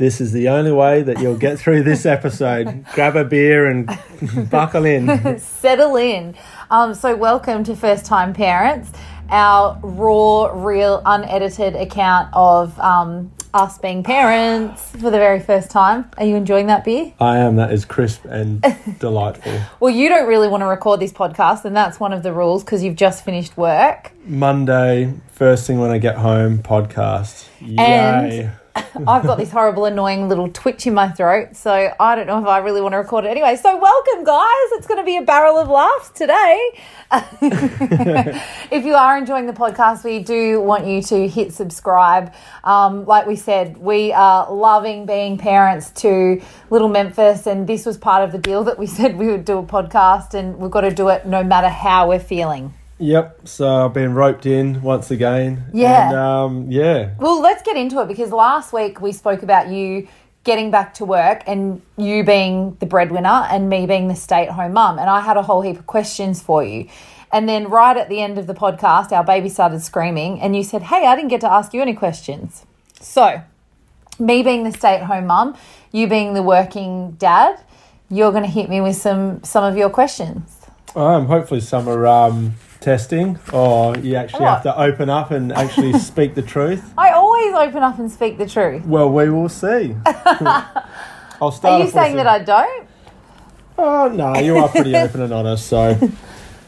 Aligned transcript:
this 0.00 0.18
is 0.18 0.32
the 0.32 0.48
only 0.48 0.72
way 0.72 1.02
that 1.02 1.20
you'll 1.20 1.36
get 1.36 1.58
through 1.58 1.82
this 1.82 2.06
episode. 2.06 2.86
Grab 2.94 3.16
a 3.16 3.24
beer 3.24 3.66
and 3.66 3.86
buckle 4.50 4.86
in. 4.86 5.38
Settle 5.38 5.96
in. 5.96 6.34
Um, 6.70 6.94
so, 6.94 7.14
welcome 7.14 7.64
to 7.64 7.76
First 7.76 8.06
Time 8.06 8.32
Parents, 8.32 8.90
our 9.28 9.78
raw, 9.82 10.46
real, 10.54 11.02
unedited 11.04 11.76
account 11.76 12.30
of 12.32 12.80
um, 12.80 13.30
us 13.52 13.76
being 13.76 14.02
parents 14.02 14.90
for 14.92 15.10
the 15.10 15.18
very 15.18 15.38
first 15.38 15.70
time. 15.70 16.10
Are 16.16 16.24
you 16.24 16.34
enjoying 16.34 16.68
that 16.68 16.82
beer? 16.82 17.12
I 17.20 17.36
am. 17.36 17.56
That 17.56 17.70
is 17.70 17.84
crisp 17.84 18.24
and 18.24 18.64
delightful. 19.00 19.60
Well, 19.80 19.94
you 19.94 20.08
don't 20.08 20.26
really 20.26 20.48
want 20.48 20.62
to 20.62 20.66
record 20.66 21.00
this 21.00 21.12
podcast, 21.12 21.66
and 21.66 21.76
that's 21.76 22.00
one 22.00 22.14
of 22.14 22.22
the 22.22 22.32
rules 22.32 22.64
because 22.64 22.82
you've 22.82 22.96
just 22.96 23.22
finished 23.22 23.54
work. 23.58 24.12
Monday, 24.24 25.12
first 25.32 25.66
thing 25.66 25.78
when 25.78 25.90
I 25.90 25.98
get 25.98 26.16
home, 26.16 26.60
podcast. 26.60 27.48
And- 27.60 28.32
Yay. 28.32 28.50
I've 29.06 29.24
got 29.24 29.38
this 29.38 29.50
horrible, 29.50 29.84
annoying 29.84 30.28
little 30.28 30.48
twitch 30.48 30.86
in 30.86 30.94
my 30.94 31.08
throat, 31.08 31.56
so 31.56 31.92
I 31.98 32.14
don't 32.14 32.26
know 32.26 32.38
if 32.40 32.46
I 32.46 32.58
really 32.58 32.80
want 32.80 32.92
to 32.92 32.98
record 32.98 33.24
it 33.24 33.28
anyway. 33.28 33.56
So, 33.56 33.76
welcome, 33.76 34.24
guys. 34.24 34.72
It's 34.72 34.86
going 34.86 34.98
to 35.00 35.04
be 35.04 35.16
a 35.16 35.22
barrel 35.22 35.58
of 35.58 35.68
laughs 35.68 36.10
today. 36.10 36.70
if 38.72 38.84
you 38.84 38.94
are 38.94 39.18
enjoying 39.18 39.46
the 39.46 39.52
podcast, 39.52 40.04
we 40.04 40.20
do 40.20 40.60
want 40.60 40.86
you 40.86 41.02
to 41.02 41.28
hit 41.28 41.52
subscribe. 41.52 42.32
Um, 42.64 43.04
like 43.06 43.26
we 43.26 43.36
said, 43.36 43.76
we 43.76 44.12
are 44.12 44.52
loving 44.52 45.06
being 45.06 45.38
parents 45.38 45.90
to 46.02 46.42
little 46.70 46.88
Memphis, 46.88 47.46
and 47.46 47.66
this 47.66 47.86
was 47.86 47.96
part 47.96 48.24
of 48.24 48.32
the 48.32 48.38
deal 48.38 48.64
that 48.64 48.78
we 48.78 48.86
said 48.86 49.16
we 49.16 49.28
would 49.28 49.44
do 49.44 49.58
a 49.58 49.62
podcast, 49.62 50.34
and 50.34 50.58
we've 50.58 50.70
got 50.70 50.82
to 50.82 50.90
do 50.90 51.08
it 51.08 51.26
no 51.26 51.42
matter 51.42 51.68
how 51.68 52.08
we're 52.08 52.20
feeling. 52.20 52.74
Yep. 53.00 53.48
So 53.48 53.86
I've 53.86 53.94
been 53.94 54.14
roped 54.14 54.46
in 54.46 54.82
once 54.82 55.10
again. 55.10 55.64
Yeah. 55.72 56.08
And, 56.08 56.16
um, 56.16 56.70
yeah. 56.70 57.14
Well, 57.18 57.40
let's 57.40 57.62
get 57.62 57.76
into 57.76 58.00
it 58.00 58.08
because 58.08 58.30
last 58.30 58.72
week 58.72 59.00
we 59.00 59.12
spoke 59.12 59.42
about 59.42 59.68
you 59.68 60.06
getting 60.44 60.70
back 60.70 60.94
to 60.94 61.04
work 61.04 61.42
and 61.46 61.82
you 61.96 62.24
being 62.24 62.76
the 62.80 62.86
breadwinner 62.86 63.46
and 63.50 63.68
me 63.68 63.86
being 63.86 64.08
the 64.08 64.14
stay 64.14 64.46
at 64.46 64.50
home 64.50 64.74
mum. 64.74 64.98
And 64.98 65.08
I 65.08 65.20
had 65.20 65.36
a 65.36 65.42
whole 65.42 65.62
heap 65.62 65.78
of 65.78 65.86
questions 65.86 66.42
for 66.42 66.62
you. 66.62 66.88
And 67.32 67.48
then 67.48 67.68
right 67.68 67.96
at 67.96 68.08
the 68.08 68.20
end 68.20 68.38
of 68.38 68.46
the 68.46 68.54
podcast, 68.54 69.12
our 69.12 69.24
baby 69.24 69.48
started 69.48 69.82
screaming 69.82 70.40
and 70.40 70.56
you 70.56 70.62
said, 70.62 70.82
Hey, 70.82 71.06
I 71.06 71.14
didn't 71.16 71.28
get 71.28 71.40
to 71.42 71.50
ask 71.50 71.72
you 71.72 71.80
any 71.80 71.94
questions. 71.94 72.66
So, 73.00 73.42
me 74.18 74.42
being 74.42 74.64
the 74.64 74.72
stay 74.72 74.96
at 74.96 75.04
home 75.04 75.26
mum, 75.26 75.56
you 75.92 76.06
being 76.06 76.34
the 76.34 76.42
working 76.42 77.12
dad, 77.12 77.60
you're 78.10 78.32
going 78.32 78.42
to 78.42 78.50
hit 78.50 78.68
me 78.68 78.80
with 78.80 78.96
some 78.96 79.42
some 79.44 79.64
of 79.64 79.76
your 79.76 79.88
questions. 79.88 80.59
Um, 80.96 81.26
hopefully 81.26 81.60
some 81.60 81.88
are 81.88 82.06
um, 82.06 82.54
testing, 82.80 83.38
or 83.52 83.96
you 83.98 84.16
actually 84.16 84.44
have 84.44 84.62
to 84.64 84.78
open 84.78 85.08
up 85.08 85.30
and 85.30 85.52
actually 85.52 85.98
speak 85.98 86.34
the 86.34 86.42
truth. 86.42 86.92
I 86.98 87.10
always 87.10 87.54
open 87.54 87.82
up 87.82 87.98
and 87.98 88.10
speak 88.10 88.38
the 88.38 88.46
truth. 88.48 88.84
Well, 88.84 89.10
we 89.10 89.30
will 89.30 89.48
see. 89.48 89.96
I'll 90.06 91.52
start. 91.52 91.64
Are 91.64 91.78
you 91.78 91.84
off 91.84 91.84
with 91.84 91.92
saying 91.94 92.10
some- 92.10 92.16
that 92.16 92.26
I 92.26 92.38
don't? 92.40 92.88
Oh 93.78 94.08
no, 94.08 94.36
you 94.38 94.56
are 94.58 94.68
pretty 94.68 94.94
open 94.96 95.22
and 95.22 95.32
honest. 95.32 95.66
So 95.66 95.98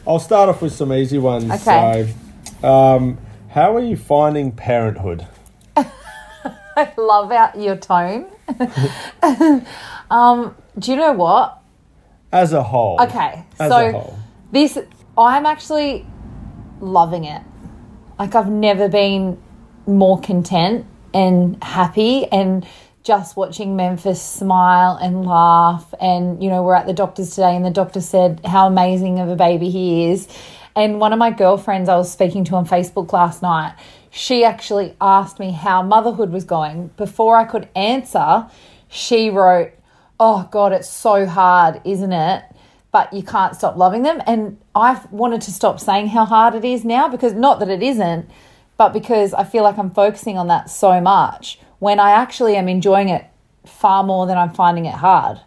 I'll 0.07 0.19
start 0.19 0.49
off 0.49 0.61
with 0.61 0.73
some 0.73 0.91
easy 0.93 1.17
ones. 1.19 1.51
Okay. 1.51 2.13
So, 2.61 2.67
um, 2.67 3.17
how 3.49 3.75
are 3.75 3.81
you 3.83 3.95
finding 3.97 4.51
parenthood? 4.51 5.27
I 6.75 6.91
love 6.97 7.31
out 7.31 7.59
your 7.59 7.75
tone. 7.77 8.25
um, 10.09 10.55
do 10.79 10.91
you 10.91 10.97
know 10.97 11.11
what? 11.13 11.59
As 12.33 12.51
a 12.51 12.63
whole. 12.63 12.99
Okay, 12.99 13.43
As 13.59 13.71
so 13.71 13.91
whole. 13.91 14.19
this 14.51 14.77
I'm 15.17 15.45
actually 15.45 16.05
loving 16.81 17.25
it. 17.25 17.41
Like 18.17 18.33
I've 18.33 18.49
never 18.49 18.89
been 18.89 19.41
more 19.85 20.19
content 20.19 20.85
and 21.13 21.63
happy 21.63 22.25
and 22.25 22.65
just 23.03 23.35
watching 23.35 23.75
Memphis 23.75 24.21
smile 24.21 24.97
and 25.01 25.25
laugh 25.25 25.93
and 25.99 26.41
you 26.41 26.49
know 26.49 26.63
we're 26.63 26.75
at 26.75 26.87
the 26.87 26.93
doctor's 26.93 27.31
today 27.31 27.55
and 27.55 27.65
the 27.65 27.69
doctor 27.69 28.01
said 28.01 28.41
how 28.45 28.65
amazing 28.65 29.19
of 29.19 29.29
a 29.29 29.35
baby 29.35 29.69
he 29.69 30.09
is 30.09 30.27
and 30.75 30.99
one 30.99 31.11
of 31.11 31.19
my 31.19 31.29
girlfriends 31.29 31.89
I 31.89 31.97
was 31.97 32.11
speaking 32.11 32.45
to 32.45 32.55
on 32.55 32.65
Facebook 32.65 33.11
last 33.11 33.41
night 33.41 33.75
she 34.09 34.45
actually 34.45 34.95
asked 35.01 35.37
me 35.37 35.51
how 35.51 35.83
motherhood 35.83 36.31
was 36.31 36.45
going 36.45 36.91
before 36.95 37.35
I 37.35 37.43
could 37.43 37.67
answer 37.75 38.47
she 38.87 39.29
wrote 39.29 39.73
oh 40.19 40.47
god 40.51 40.71
it's 40.71 40.89
so 40.89 41.25
hard 41.25 41.81
isn't 41.83 42.13
it 42.13 42.43
but 42.93 43.11
you 43.11 43.23
can't 43.23 43.55
stop 43.55 43.75
loving 43.75 44.03
them. 44.03 44.21
And 44.27 44.61
I've 44.75 45.11
wanted 45.11 45.41
to 45.41 45.51
stop 45.51 45.79
saying 45.79 46.09
how 46.09 46.25
hard 46.25 46.53
it 46.53 46.63
is 46.63 46.85
now 46.85 47.09
because 47.09 47.33
not 47.33 47.59
that 47.59 47.67
it 47.67 47.81
isn't, 47.81 48.29
but 48.77 48.93
because 48.93 49.33
I 49.33 49.43
feel 49.43 49.63
like 49.63 49.79
I'm 49.79 49.89
focusing 49.89 50.37
on 50.37 50.47
that 50.47 50.69
so 50.69 51.01
much 51.01 51.59
when 51.79 51.99
I 51.99 52.11
actually 52.11 52.55
am 52.55 52.69
enjoying 52.69 53.09
it 53.09 53.25
far 53.65 54.03
more 54.03 54.27
than 54.27 54.37
I'm 54.37 54.51
finding 54.53 54.85
it 54.85 54.93
hard. 54.93 55.39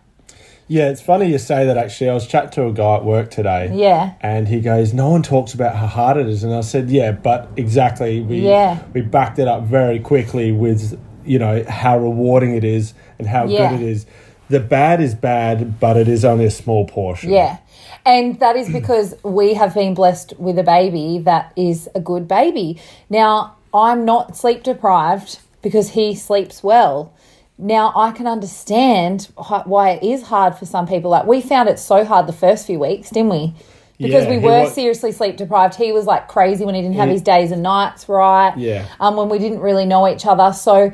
Yeah, 0.66 0.88
it's 0.88 1.00
funny 1.00 1.30
you 1.30 1.38
say 1.38 1.64
that. 1.66 1.76
Actually, 1.78 2.10
I 2.10 2.14
was 2.14 2.26
chatting 2.26 2.50
to 2.50 2.66
a 2.66 2.72
guy 2.72 2.96
at 2.96 3.04
work 3.04 3.30
today. 3.30 3.70
Yeah. 3.72 4.14
And 4.20 4.48
he 4.48 4.60
goes, 4.60 4.92
"No 4.92 5.10
one 5.10 5.22
talks 5.22 5.54
about 5.54 5.76
how 5.76 5.86
hard 5.86 6.16
it 6.16 6.26
is," 6.26 6.42
and 6.42 6.52
I 6.52 6.62
said, 6.62 6.90
"Yeah, 6.90 7.12
but 7.12 7.48
exactly. 7.56 8.20
We 8.22 8.38
Yeah. 8.40 8.80
we 8.92 9.02
backed 9.02 9.38
it 9.38 9.46
up 9.46 9.62
very 9.62 10.00
quickly 10.00 10.50
with 10.50 10.98
you 11.24 11.38
know 11.38 11.64
how 11.68 11.96
rewarding 11.96 12.56
it 12.56 12.64
is 12.64 12.94
and 13.20 13.28
how 13.28 13.44
Yeah. 13.46 13.70
good 13.70 13.80
it 13.80 13.88
is. 13.88 14.06
The 14.48 14.60
bad 14.60 15.00
is 15.00 15.14
bad, 15.14 15.80
but 15.80 15.96
it 15.96 16.08
is 16.08 16.24
only 16.24 16.44
a 16.44 16.50
small 16.50 16.86
portion. 16.86 17.30
Yeah. 17.30 17.58
And 18.04 18.38
that 18.38 18.54
is 18.56 18.68
because 18.68 19.14
we 19.24 19.54
have 19.54 19.74
been 19.74 19.94
blessed 19.94 20.34
with 20.38 20.58
a 20.58 20.62
baby 20.62 21.18
that 21.24 21.52
is 21.56 21.88
a 21.94 22.00
good 22.00 22.28
baby. 22.28 22.80
Now, 23.10 23.56
I'm 23.74 24.04
not 24.04 24.36
sleep 24.36 24.62
deprived 24.62 25.40
because 25.62 25.90
he 25.90 26.14
sleeps 26.14 26.62
well. 26.62 27.12
Now, 27.58 27.92
I 27.96 28.12
can 28.12 28.26
understand 28.28 29.24
why 29.64 29.90
it 29.90 30.02
is 30.04 30.22
hard 30.22 30.54
for 30.54 30.66
some 30.66 30.86
people. 30.86 31.10
Like, 31.10 31.26
we 31.26 31.40
found 31.40 31.68
it 31.68 31.78
so 31.80 32.04
hard 32.04 32.26
the 32.28 32.32
first 32.32 32.66
few 32.66 32.78
weeks, 32.78 33.10
didn't 33.10 33.30
we? 33.30 33.54
Because 33.98 34.24
Yeah, 34.24 34.30
we 34.30 34.38
were 34.38 34.62
wa- 34.64 34.68
seriously 34.68 35.10
sleep 35.10 35.36
deprived. 35.38 35.74
He 35.74 35.90
was 35.90 36.04
like 36.04 36.28
crazy 36.28 36.64
when 36.66 36.74
he 36.74 36.82
didn't 36.82 36.96
have 36.96 37.08
He- 37.08 37.14
his 37.14 37.22
days 37.22 37.50
and 37.50 37.62
nights 37.62 38.08
right. 38.08 38.52
Yeah. 38.56 38.84
Um, 39.00 39.16
when 39.16 39.28
we 39.30 39.38
didn't 39.38 39.60
really 39.60 39.86
know 39.86 40.06
each 40.06 40.26
other. 40.26 40.52
So, 40.52 40.92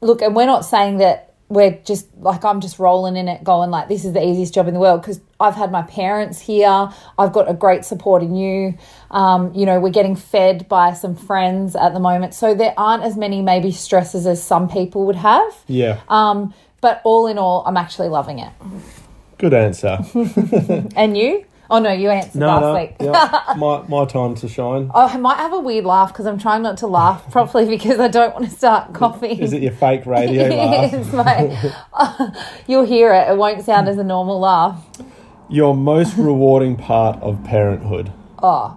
look, 0.00 0.22
and 0.22 0.34
we're 0.34 0.46
not 0.46 0.64
saying 0.64 0.98
that 0.98 1.25
we're 1.48 1.78
just 1.84 2.08
like 2.18 2.44
I'm 2.44 2.60
just 2.60 2.78
rolling 2.78 3.16
in 3.16 3.28
it, 3.28 3.44
going 3.44 3.70
like 3.70 3.88
this 3.88 4.04
is 4.04 4.12
the 4.12 4.24
easiest 4.24 4.52
job 4.52 4.66
in 4.66 4.74
the 4.74 4.80
world 4.80 5.00
because 5.00 5.20
I've 5.38 5.54
had 5.54 5.70
my 5.70 5.82
parents 5.82 6.40
here. 6.40 6.90
I've 7.18 7.32
got 7.32 7.48
a 7.48 7.54
great 7.54 7.84
support 7.84 8.22
in 8.22 8.34
you. 8.34 8.76
Um, 9.10 9.54
you 9.54 9.64
know, 9.64 9.78
we're 9.78 9.90
getting 9.90 10.16
fed 10.16 10.68
by 10.68 10.92
some 10.92 11.14
friends 11.14 11.76
at 11.76 11.94
the 11.94 12.00
moment, 12.00 12.34
so 12.34 12.54
there 12.54 12.74
aren't 12.76 13.04
as 13.04 13.16
many 13.16 13.42
maybe 13.42 13.70
stresses 13.70 14.26
as 14.26 14.42
some 14.42 14.68
people 14.68 15.06
would 15.06 15.16
have. 15.16 15.56
Yeah. 15.68 16.00
Um, 16.08 16.52
but 16.80 17.00
all 17.04 17.26
in 17.26 17.38
all, 17.38 17.62
I'm 17.64 17.76
actually 17.76 18.08
loving 18.08 18.40
it. 18.40 18.52
Good 19.38 19.54
answer. 19.54 19.98
And 20.96 21.16
you? 21.16 21.45
Oh 21.68 21.78
no, 21.80 21.90
you 21.92 22.10
answered 22.10 22.36
No, 22.38 22.46
last 22.46 22.60
no. 22.62 22.74
week. 22.74 22.96
yeah, 23.00 23.54
my 23.56 23.82
my 23.88 24.04
time 24.04 24.34
to 24.36 24.48
shine. 24.48 24.90
Oh, 24.94 25.06
I 25.08 25.16
might 25.16 25.38
have 25.38 25.52
a 25.52 25.58
weird 25.58 25.84
laugh 25.84 26.12
because 26.12 26.26
I'm 26.26 26.38
trying 26.38 26.62
not 26.62 26.76
to 26.78 26.86
laugh 26.86 27.28
properly 27.32 27.66
because 27.68 27.98
I 27.98 28.08
don't 28.08 28.32
want 28.34 28.44
to 28.48 28.50
start 28.56 28.92
coughing. 28.94 29.38
Is 29.38 29.52
it 29.52 29.62
your 29.62 29.72
fake 29.72 30.06
radio 30.06 30.48
laugh? 30.56 30.94
It's 30.94 31.12
my, 31.12 32.32
you'll 32.66 32.84
hear 32.84 33.12
it. 33.12 33.28
It 33.30 33.36
won't 33.36 33.64
sound 33.64 33.88
as 33.88 33.98
a 33.98 34.04
normal 34.04 34.38
laugh. 34.40 34.84
Your 35.48 35.74
most 35.74 36.16
rewarding 36.16 36.76
part 36.76 37.20
of 37.22 37.42
parenthood. 37.44 38.12
Oh, 38.42 38.76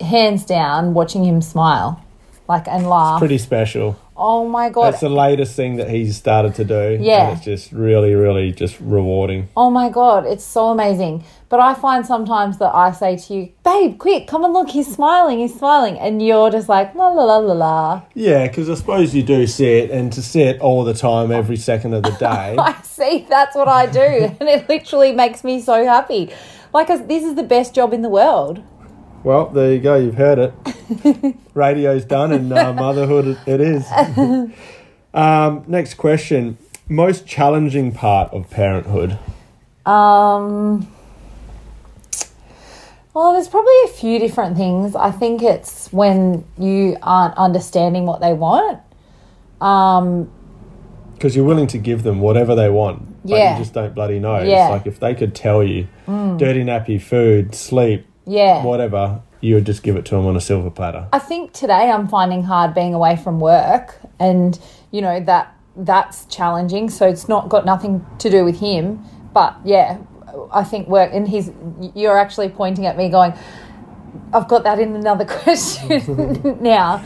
hands 0.00 0.44
down, 0.44 0.94
watching 0.94 1.24
him 1.24 1.40
smile, 1.42 2.04
like 2.48 2.68
and 2.68 2.88
laugh. 2.88 3.18
Pretty 3.18 3.38
special. 3.38 3.96
Oh 4.16 4.48
my 4.48 4.70
god. 4.70 4.92
That's 4.92 5.00
the 5.00 5.08
latest 5.08 5.54
thing 5.56 5.76
that 5.76 5.88
he's 5.90 6.16
started 6.16 6.54
to 6.56 6.64
do. 6.64 6.98
Yeah. 7.00 7.28
And 7.28 7.36
it's 7.36 7.44
just 7.44 7.72
really, 7.72 8.14
really 8.14 8.52
just 8.52 8.78
rewarding. 8.80 9.48
Oh 9.56 9.70
my 9.70 9.88
god, 9.88 10.26
it's 10.26 10.44
so 10.44 10.66
amazing. 10.68 11.24
But 11.48 11.60
I 11.60 11.74
find 11.74 12.04
sometimes 12.04 12.58
that 12.58 12.74
I 12.74 12.90
say 12.92 13.16
to 13.16 13.34
you, 13.34 13.52
"Babe, 13.64 13.98
quick, 13.98 14.26
come 14.26 14.44
and 14.44 14.52
look. 14.52 14.70
He's 14.70 14.92
smiling. 14.92 15.38
He's 15.38 15.54
smiling," 15.54 15.96
and 15.98 16.20
you're 16.20 16.50
just 16.50 16.68
like, 16.68 16.94
"La 16.94 17.08
la 17.08 17.22
la 17.24 17.36
la 17.38 17.52
la." 17.54 18.02
Yeah, 18.14 18.48
because 18.48 18.68
I 18.68 18.74
suppose 18.74 19.14
you 19.14 19.22
do 19.22 19.46
see 19.46 19.74
it, 19.78 19.90
and 19.90 20.12
to 20.12 20.22
see 20.22 20.42
it 20.42 20.60
all 20.60 20.82
the 20.82 20.94
time, 20.94 21.30
every 21.30 21.56
second 21.56 21.94
of 21.94 22.02
the 22.02 22.10
day. 22.18 22.56
I 22.58 22.74
see. 22.82 23.26
That's 23.28 23.54
what 23.54 23.68
I 23.68 23.86
do, 23.86 24.00
and 24.40 24.48
it 24.48 24.68
literally 24.68 25.12
makes 25.12 25.44
me 25.44 25.60
so 25.60 25.84
happy. 25.84 26.30
Like 26.72 26.88
this 26.88 27.22
is 27.24 27.36
the 27.36 27.42
best 27.42 27.74
job 27.74 27.92
in 27.94 28.02
the 28.02 28.08
world. 28.08 28.62
Well, 29.24 29.46
there 29.46 29.72
you 29.74 29.80
go. 29.80 29.96
You've 29.96 30.14
heard 30.14 30.38
it. 30.38 31.36
Radio's 31.54 32.04
done, 32.04 32.32
and 32.32 32.52
uh, 32.52 32.72
motherhood 32.72 33.38
it 33.46 33.60
is. 33.60 33.86
um, 35.14 35.64
next 35.66 35.94
question: 35.94 36.58
Most 36.88 37.26
challenging 37.26 37.92
part 37.92 38.32
of 38.32 38.48
parenthood. 38.50 39.18
Um, 39.84 40.88
well, 43.14 43.32
there's 43.32 43.48
probably 43.48 43.72
a 43.84 43.88
few 43.88 44.18
different 44.18 44.56
things. 44.56 44.94
I 44.94 45.10
think 45.10 45.42
it's 45.42 45.92
when 45.92 46.44
you 46.58 46.96
aren't 47.02 47.36
understanding 47.38 48.04
what 48.04 48.20
they 48.20 48.32
want. 48.34 48.80
Um, 49.60 50.30
Because 51.14 51.34
you're 51.34 51.46
willing 51.46 51.66
to 51.68 51.78
give 51.78 52.02
them 52.02 52.20
whatever 52.20 52.54
they 52.54 52.68
want, 52.68 53.22
but 53.22 53.30
Yeah. 53.38 53.52
you 53.56 53.58
just 53.62 53.72
don't 53.72 53.94
bloody 53.94 54.18
know. 54.18 54.40
Yeah. 54.42 54.66
It's 54.66 54.70
like 54.70 54.86
if 54.86 55.00
they 55.00 55.14
could 55.14 55.34
tell 55.34 55.62
you 55.62 55.86
dirty 56.06 56.62
nappy, 56.62 57.00
food, 57.00 57.54
sleep, 57.54 58.06
yeah. 58.26 58.62
whatever, 58.64 59.22
you 59.40 59.54
would 59.54 59.66
just 59.66 59.82
give 59.82 59.96
it 59.96 60.04
to 60.06 60.16
them 60.16 60.26
on 60.26 60.36
a 60.36 60.40
silver 60.40 60.70
platter. 60.70 61.08
I 61.12 61.18
think 61.18 61.52
today 61.52 61.90
I'm 61.90 62.08
finding 62.08 62.42
hard 62.42 62.74
being 62.74 62.94
away 62.94 63.16
from 63.16 63.38
work 63.40 64.00
and, 64.18 64.58
you 64.90 65.00
know, 65.00 65.20
that 65.20 65.54
that's 65.76 66.24
challenging. 66.26 66.90
So 66.90 67.06
it's 67.06 67.28
not 67.28 67.48
got 67.48 67.64
nothing 67.64 68.04
to 68.18 68.30
do 68.30 68.44
with 68.44 68.60
him. 68.60 69.04
But 69.32 69.56
yeah, 69.64 69.98
I 70.50 70.64
think 70.64 70.88
work 70.88 71.10
and 71.12 71.28
he's 71.28 71.50
you're 71.94 72.18
actually 72.18 72.48
pointing 72.48 72.86
at 72.86 72.96
me 72.96 73.08
going, 73.08 73.34
I've 74.32 74.48
got 74.48 74.64
that 74.64 74.78
in 74.78 74.94
another 74.96 75.24
question 75.42 76.58
now. 76.62 77.04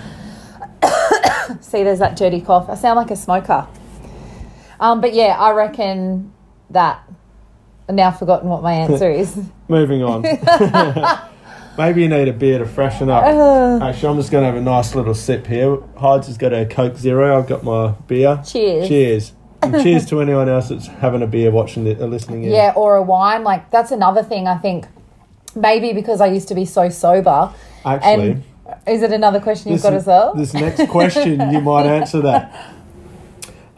See, 1.61 1.83
there's 1.83 1.99
that 1.99 2.17
dirty 2.17 2.41
cough. 2.41 2.69
I 2.69 2.75
sound 2.75 2.97
like 2.97 3.11
a 3.11 3.17
smoker. 3.17 3.67
Um, 4.79 5.01
but 5.01 5.13
yeah, 5.13 5.37
I 5.39 5.51
reckon 5.53 6.33
that. 6.71 7.03
I've 7.91 7.97
now 7.97 8.13
forgotten 8.13 8.49
what 8.49 8.63
my 8.63 8.73
answer 8.73 9.11
is. 9.23 9.37
Moving 9.67 10.05
on. 10.05 10.23
Maybe 11.79 12.03
you 12.03 12.09
need 12.09 12.29
a 12.29 12.33
beer 12.33 12.59
to 12.59 12.67
freshen 12.67 13.11
up. 13.11 13.25
Uh. 13.25 13.85
Actually, 13.85 14.11
I'm 14.11 14.17
just 14.17 14.31
going 14.31 14.43
to 14.43 14.47
have 14.47 14.55
a 14.57 14.61
nice 14.61 14.95
little 14.95 15.15
sip 15.15 15.45
here. 15.47 15.79
Heidi 15.97 16.27
has 16.27 16.39
got 16.39 16.53
a 16.53 16.67
Coke 16.67 16.97
Zero. 16.97 17.37
I've 17.37 17.49
got 17.49 17.65
my 17.65 17.93
beer. 18.07 18.41
Cheers. 18.47 18.89
Cheers. 18.89 19.33
And 19.63 19.83
cheers 19.83 20.07
to 20.11 20.21
anyone 20.21 20.49
else 20.49 20.69
that's 20.69 20.87
having 20.87 21.23
a 21.23 21.27
beer, 21.27 21.51
watching 21.51 21.85
it, 21.89 22.01
or 22.01 22.07
listening 22.07 22.45
in. 22.45 22.53
Yeah, 22.53 22.73
or 22.77 22.95
a 22.95 23.03
wine. 23.03 23.43
Like 23.43 23.71
that's 23.73 23.91
another 23.91 24.23
thing. 24.23 24.47
I 24.47 24.57
think 24.57 24.87
maybe 25.57 25.93
because 25.93 26.21
I 26.21 26.27
used 26.29 26.47
to 26.49 26.55
be 26.55 26.65
so 26.65 26.91
sober. 26.91 27.53
Actually, 27.85 28.31
And 28.31 28.45
is 28.87 29.03
it 29.03 29.13
another 29.13 29.41
question 29.41 29.73
you've 29.73 29.83
this, 29.83 29.91
got 29.91 29.95
as 29.95 30.07
well? 30.07 30.35
this 30.35 30.55
next 30.55 30.89
question, 30.89 31.51
you 31.51 31.61
might 31.61 31.87
answer 31.87 32.21
that. 32.21 32.73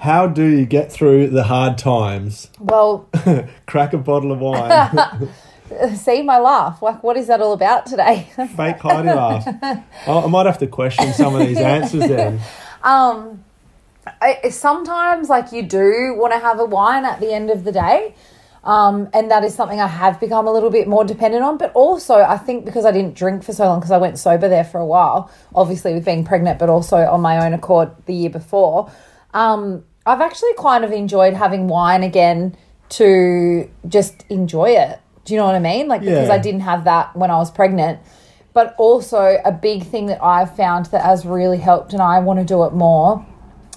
How 0.02 0.26
do 0.26 0.44
you 0.44 0.66
get 0.66 0.90
through 0.90 1.28
the 1.28 1.44
hard 1.44 1.78
times? 1.78 2.50
well, 2.58 3.08
Crack 3.69 3.93
a 3.93 3.99
bottle 3.99 4.32
of 4.32 4.40
wine. 4.40 5.28
see 5.94 6.22
my 6.22 6.40
laugh. 6.40 6.82
Like, 6.82 7.04
what 7.04 7.16
is 7.16 7.28
that 7.28 7.40
all 7.40 7.52
about 7.52 7.87
today? 7.87 8.28
Fake 8.37 8.81
Heidi 8.81 9.10
laugh. 9.10 9.46
I, 9.46 9.84
I 10.08 10.26
might 10.26 10.46
have 10.46 10.58
to 10.58 10.66
question 10.66 11.12
some 11.12 11.37
of 11.37 11.46
these 11.46 11.58
answers 11.58 12.08
then. 12.08 12.40
um, 12.82 13.44
I, 14.20 14.49
sometimes 14.49 15.28
like 15.28 15.52
you 15.52 15.62
do 15.62 16.16
want 16.19 16.32
to 16.32 16.40
have 16.40 16.58
a 16.58 16.64
wine 16.64 17.05
at 17.05 17.20
the 17.20 17.32
end 17.32 17.48
of 17.50 17.62
the 17.62 17.70
day. 17.70 18.16
Um, 18.64 19.08
and 19.12 19.31
that 19.31 19.44
is 19.44 19.55
something 19.55 19.81
I 19.81 19.87
have 19.87 20.19
become 20.19 20.48
a 20.48 20.52
little 20.52 20.70
bit 20.70 20.88
more 20.88 21.05
dependent 21.05 21.44
on. 21.44 21.58
But 21.58 21.70
also, 21.75 22.16
I 22.16 22.38
think 22.38 22.64
because 22.64 22.84
I 22.84 22.90
didn't 22.90 23.14
drink 23.14 23.44
for 23.44 23.52
so 23.52 23.66
long, 23.66 23.78
because 23.78 23.93
I 23.93 23.98
went 23.98 24.19
sober 24.19 24.48
there 24.48 24.64
for 24.64 24.81
a 24.81 24.87
while, 24.87 25.31
obviously 25.55 25.94
with 25.94 26.05
being 26.05 26.25
pregnant, 26.25 26.58
but 26.58 26.69
also 26.69 26.96
on 26.96 27.20
my 27.20 27.46
own 27.46 27.52
accord 27.52 27.93
the 28.06 28.14
year 28.14 28.31
before, 28.31 28.90
um, 29.32 29.84
I've 30.04 30.20
actually 30.20 30.54
kind 30.58 30.84
of 30.84 30.93
enjoyed 30.93 31.34
having 31.34 31.69
wine 31.69 32.02
again 32.02 32.56
to 32.90 33.70
just 33.88 34.25
enjoy 34.28 34.70
it. 34.70 34.99
Do 35.25 35.34
you 35.34 35.38
know 35.40 35.46
what 35.46 35.54
I 35.54 35.60
mean? 35.60 35.88
Like, 35.88 36.00
because 36.00 36.28
Yeah. 36.28 36.34
I 36.34 36.38
didn't 36.38 36.60
have 36.60 36.84
that 36.84 37.16
when 37.16 37.31
I 37.31 37.37
was 37.37 37.50
pregnant. 37.50 38.00
But 38.54 38.75
also, 38.76 39.38
a 39.44 39.52
big 39.52 39.84
thing 39.84 40.06
that 40.06 40.22
I've 40.22 40.54
found 40.54 40.87
that 40.87 41.02
has 41.04 41.25
really 41.25 41.56
helped, 41.58 41.93
and 41.94 42.02
I 42.02 42.19
want 42.19 42.38
to 42.38 42.44
do 42.44 42.64
it 42.64 42.75
more, 42.75 43.25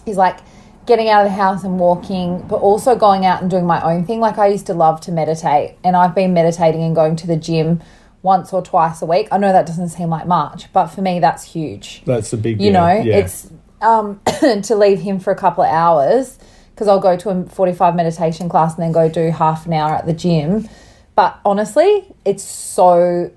is 0.06 0.18
like 0.18 0.39
getting 0.86 1.07
out 1.10 1.25
of 1.25 1.31
the 1.31 1.36
house 1.38 1.63
and 1.63 1.80
walking, 1.80 2.42
but 2.50 2.57
also 2.57 2.95
going 2.95 3.25
out 3.25 3.42
and 3.42 3.50
doing 3.50 3.66
my 3.66 3.81
own 3.81 4.06
thing. 4.06 4.19
Like 4.19 4.38
I 4.38 4.48
used 4.48 4.66
to 4.68 4.74
love 4.74 5.00
to 5.01 5.12
meditate, 5.13 5.78
and 5.83 5.95
I've 5.95 6.13
been 6.13 6.33
meditating 6.33 6.83
and 6.83 6.94
going 6.94 7.16
to 7.18 7.28
the 7.28 7.38
gym 7.38 7.81
once 8.21 8.51
or 8.51 8.62
twice 8.62 9.01
a 9.01 9.06
week. 9.06 9.28
I 9.31 9.38
know 9.38 9.51
that 9.54 9.66
doesn't 9.66 9.89
seem 9.89 10.10
like 10.10 10.28
much, 10.28 10.71
but 10.74 10.88
for 10.88 11.01
me, 11.01 11.19
that's 11.19 11.44
huge. 11.54 12.01
That's 12.06 12.33
a 12.33 12.38
big 12.38 12.57
deal, 12.57 12.66
You 12.68 12.74
know, 12.74 12.88
yeah. 13.01 13.18
it's 13.18 13.50
um, 13.81 14.19
to 14.63 14.75
leave 14.75 15.00
him 15.01 15.19
for 15.19 15.31
a 15.31 15.36
couple 15.36 15.63
of 15.63 15.69
hours 15.69 16.38
because 16.72 16.88
I'll 16.88 17.00
go 17.00 17.16
to 17.16 17.30
a 17.30 17.44
45 17.45 17.95
meditation 17.95 18.50
class 18.50 18.75
and 18.75 18.83
then 18.83 18.92
go 18.92 19.07
do 19.07 19.31
half 19.31 19.66
an 19.66 19.74
hour 19.74 19.95
at 19.95 20.06
the 20.06 20.13
gym. 20.13 20.68
But 21.16 21.39
honestly, 21.45 22.13
it's 22.25 22.44
so 22.44 23.31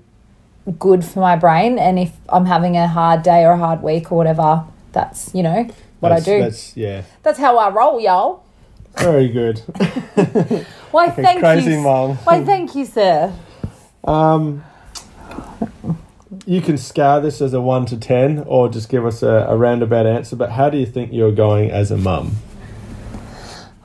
good 0.77 1.05
for 1.05 1.21
my 1.21 1.37
brain. 1.37 1.79
And 1.79 1.97
if 1.97 2.11
I'm 2.27 2.45
having 2.45 2.75
a 2.75 2.87
hard 2.87 3.23
day 3.23 3.45
or 3.45 3.51
a 3.51 3.57
hard 3.57 3.81
week 3.81 4.11
or 4.11 4.17
whatever, 4.17 4.65
that's, 4.91 5.33
you 5.33 5.43
know, 5.43 5.69
what 6.01 6.09
That's- 6.09 6.27
I 6.27 6.31
do. 6.31 6.41
That's 6.41 6.77
yeah, 6.77 7.03
That's 7.23 7.39
how 7.39 7.57
I 7.57 7.69
roll, 7.69 7.99
y'all. 7.99 8.43
very 8.97 9.29
good. 9.29 9.59
Why, 10.91 11.09
thank 11.11 11.65
you. 11.65 11.81
Why, 11.83 12.43
thank 12.43 12.75
you, 12.75 12.85
sir. 12.85 13.33
Um, 14.03 14.63
you 16.49 16.61
can 16.61 16.79
scar 16.79 17.21
this 17.21 17.41
as 17.41 17.53
a 17.53 17.61
one 17.61 17.85
to 17.85 17.95
ten, 17.95 18.43
or 18.47 18.69
just 18.69 18.89
give 18.89 19.05
us 19.05 19.21
a, 19.21 19.45
a 19.49 19.55
roundabout 19.55 20.07
answer. 20.07 20.35
But 20.35 20.51
how 20.51 20.71
do 20.71 20.79
you 20.79 20.85
think 20.87 21.13
you're 21.13 21.31
going 21.31 21.69
as 21.69 21.91
a 21.91 21.97
mum? 21.97 22.31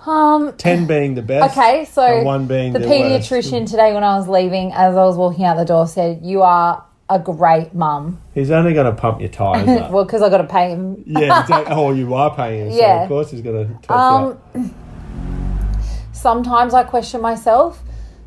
Um, 0.07 0.55
Ten 0.57 0.87
being 0.87 1.15
the 1.15 1.21
best. 1.21 1.57
okay, 1.57 1.85
so 1.85 2.23
one 2.23 2.47
being 2.47 2.73
the, 2.73 2.79
the, 2.79 2.87
pediatrician 2.87 3.71
today, 3.71 3.93
when 3.93 4.03
I 4.03 4.17
was 4.17 4.29
leaving, 4.29 4.73
as 4.73 4.97
I 4.97 5.05
was 5.05 5.17
walking 5.17 5.45
out 5.45 5.59
the 5.59 5.67
door, 5.67 5.87
said, 5.87 6.21
"You 6.23 6.41
are 6.41 6.83
a 7.11 7.19
great 7.19 7.75
mum." 7.75 8.19
He's 8.33 8.51
only 8.51 8.73
going 8.73 8.87
to 8.87 8.99
pump 8.99 9.21
your 9.21 9.29
tires 9.29 9.69
up. 9.81 9.91
Well, 9.91 10.07
because 10.07 10.23
I 10.23 10.31
got 10.31 10.39
to 10.39 10.45
pay 10.45 10.71
him. 10.71 11.05
yeah, 11.07 11.43
exactly. 11.43 11.75
Oh, 11.77 11.93
you 11.93 12.15
are 12.15 12.35
paying 12.35 12.67
him, 12.69 12.73
so 12.73 12.79
Yeah. 12.79 13.03
of 13.03 13.09
course 13.09 13.31
he's 13.31 13.43
going 13.43 13.79
to 13.79 13.95
Um, 13.95 14.39
sometimes 16.13 16.73
I 16.73 16.83
question 16.85 17.21
myself. 17.21 17.83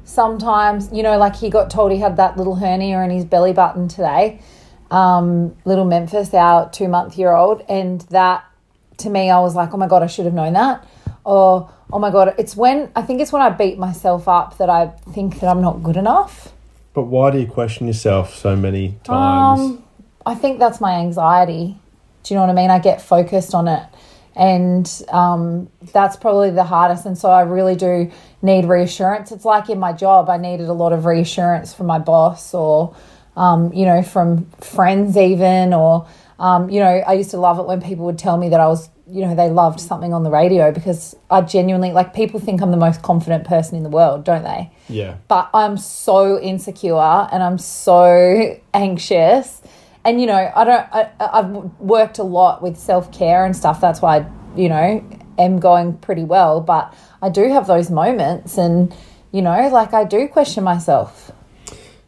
Sometimes, 0.07 0.89
you 0.93 1.03
know, 1.03 1.17
like 1.17 1.35
he 1.35 1.49
got 1.49 1.69
told 1.69 1.91
he 1.91 1.99
had 1.99 2.15
that 2.15 2.37
little 2.37 2.55
hernia 2.55 3.01
in 3.01 3.09
his 3.09 3.25
belly 3.25 3.51
button 3.51 3.89
today. 3.89 4.39
Um, 4.89 5.53
little 5.65 5.83
Memphis, 5.83 6.33
our 6.33 6.69
two 6.69 6.87
month 6.87 7.17
year 7.17 7.33
old, 7.33 7.61
and 7.67 7.99
that 8.09 8.45
to 8.99 9.09
me, 9.09 9.29
I 9.29 9.39
was 9.41 9.53
like, 9.53 9.73
oh 9.73 9.77
my 9.77 9.85
god, 9.85 10.03
I 10.03 10.07
should 10.07 10.23
have 10.23 10.33
known 10.33 10.53
that. 10.53 10.87
Or 11.25 11.69
oh 11.91 11.99
my 11.99 12.09
god, 12.09 12.35
it's 12.37 12.55
when 12.55 12.89
I 12.95 13.01
think 13.01 13.19
it's 13.19 13.33
when 13.33 13.41
I 13.41 13.49
beat 13.49 13.77
myself 13.77 14.29
up 14.29 14.57
that 14.59 14.69
I 14.69 14.87
think 15.11 15.41
that 15.41 15.49
I'm 15.49 15.61
not 15.61 15.83
good 15.83 15.97
enough. 15.97 16.53
But 16.93 17.03
why 17.03 17.31
do 17.31 17.39
you 17.39 17.47
question 17.47 17.85
yourself 17.87 18.33
so 18.33 18.55
many 18.55 18.97
times? 19.03 19.59
Um, 19.59 19.83
I 20.25 20.35
think 20.35 20.57
that's 20.57 20.79
my 20.79 20.93
anxiety. 20.93 21.77
Do 22.23 22.33
you 22.33 22.39
know 22.39 22.45
what 22.45 22.49
I 22.49 22.53
mean? 22.53 22.71
I 22.71 22.79
get 22.79 23.01
focused 23.01 23.53
on 23.53 23.67
it. 23.67 23.83
And 24.37 24.89
um, 25.09 25.69
that's 25.91 26.15
probably 26.15 26.51
the 26.51 26.63
hardest. 26.63 27.05
And 27.05 27.17
so 27.17 27.29
I 27.29 27.41
really 27.41 27.75
do 27.75 28.11
need 28.41 28.65
reassurance. 28.65 29.31
It's 29.31 29.45
like 29.45 29.69
in 29.69 29.79
my 29.79 29.93
job, 29.93 30.29
I 30.29 30.37
needed 30.37 30.69
a 30.69 30.73
lot 30.73 30.93
of 30.93 31.05
reassurance 31.05 31.73
from 31.73 31.87
my 31.87 31.97
boss 31.97 32.53
or, 32.53 32.95
um, 33.35 33.73
you 33.73 33.85
know, 33.85 34.03
from 34.03 34.49
friends, 34.61 35.17
even. 35.17 35.73
Or, 35.73 36.07
um, 36.39 36.69
you 36.69 36.79
know, 36.79 36.85
I 36.85 37.13
used 37.13 37.31
to 37.31 37.37
love 37.37 37.57
it 37.57 37.65
when 37.65 37.81
people 37.81 38.05
would 38.05 38.19
tell 38.19 38.37
me 38.37 38.49
that 38.49 38.59
I 38.59 38.67
was, 38.67 38.89
you 39.09 39.21
know, 39.25 39.33
they 39.33 39.49
loved 39.49 39.79
something 39.79 40.13
on 40.13 40.23
the 40.23 40.29
radio 40.29 40.71
because 40.71 41.15
I 41.31 41.41
genuinely, 41.41 41.91
like, 41.91 42.13
people 42.13 42.39
think 42.39 42.61
I'm 42.61 42.71
the 42.71 42.77
most 42.77 43.01
confident 43.01 43.43
person 43.45 43.75
in 43.75 43.83
the 43.83 43.89
world, 43.89 44.23
don't 44.23 44.43
they? 44.43 44.71
yeah. 44.89 45.17
but 45.27 45.49
I'm 45.53 45.77
so 45.77 46.39
insecure 46.39 47.27
and 47.31 47.43
I'm 47.43 47.57
so 47.57 48.59
anxious. 48.73 49.61
And 50.07 50.21
you 50.21 50.25
know, 50.25 50.51
I 50.55 50.63
don't. 50.63 50.87
I, 50.93 51.09
I've 51.19 51.49
worked 51.79 52.17
a 52.17 52.23
lot 52.23 52.61
with 52.61 52.77
self 52.77 53.11
care 53.11 53.43
and 53.45 53.53
stuff. 53.55 53.81
That's 53.81 54.01
why 54.01 54.25
you 54.55 54.69
know, 54.69 55.03
am 55.37 55.59
going 55.59 55.97
pretty 55.97 56.23
well. 56.23 56.61
But 56.61 56.93
I 57.21 57.27
do 57.29 57.49
have 57.49 57.67
those 57.67 57.91
moments, 57.91 58.57
and 58.57 58.95
you 59.33 59.41
know, 59.41 59.67
like 59.67 59.93
I 59.93 60.05
do 60.05 60.27
question 60.29 60.63
myself. 60.63 61.31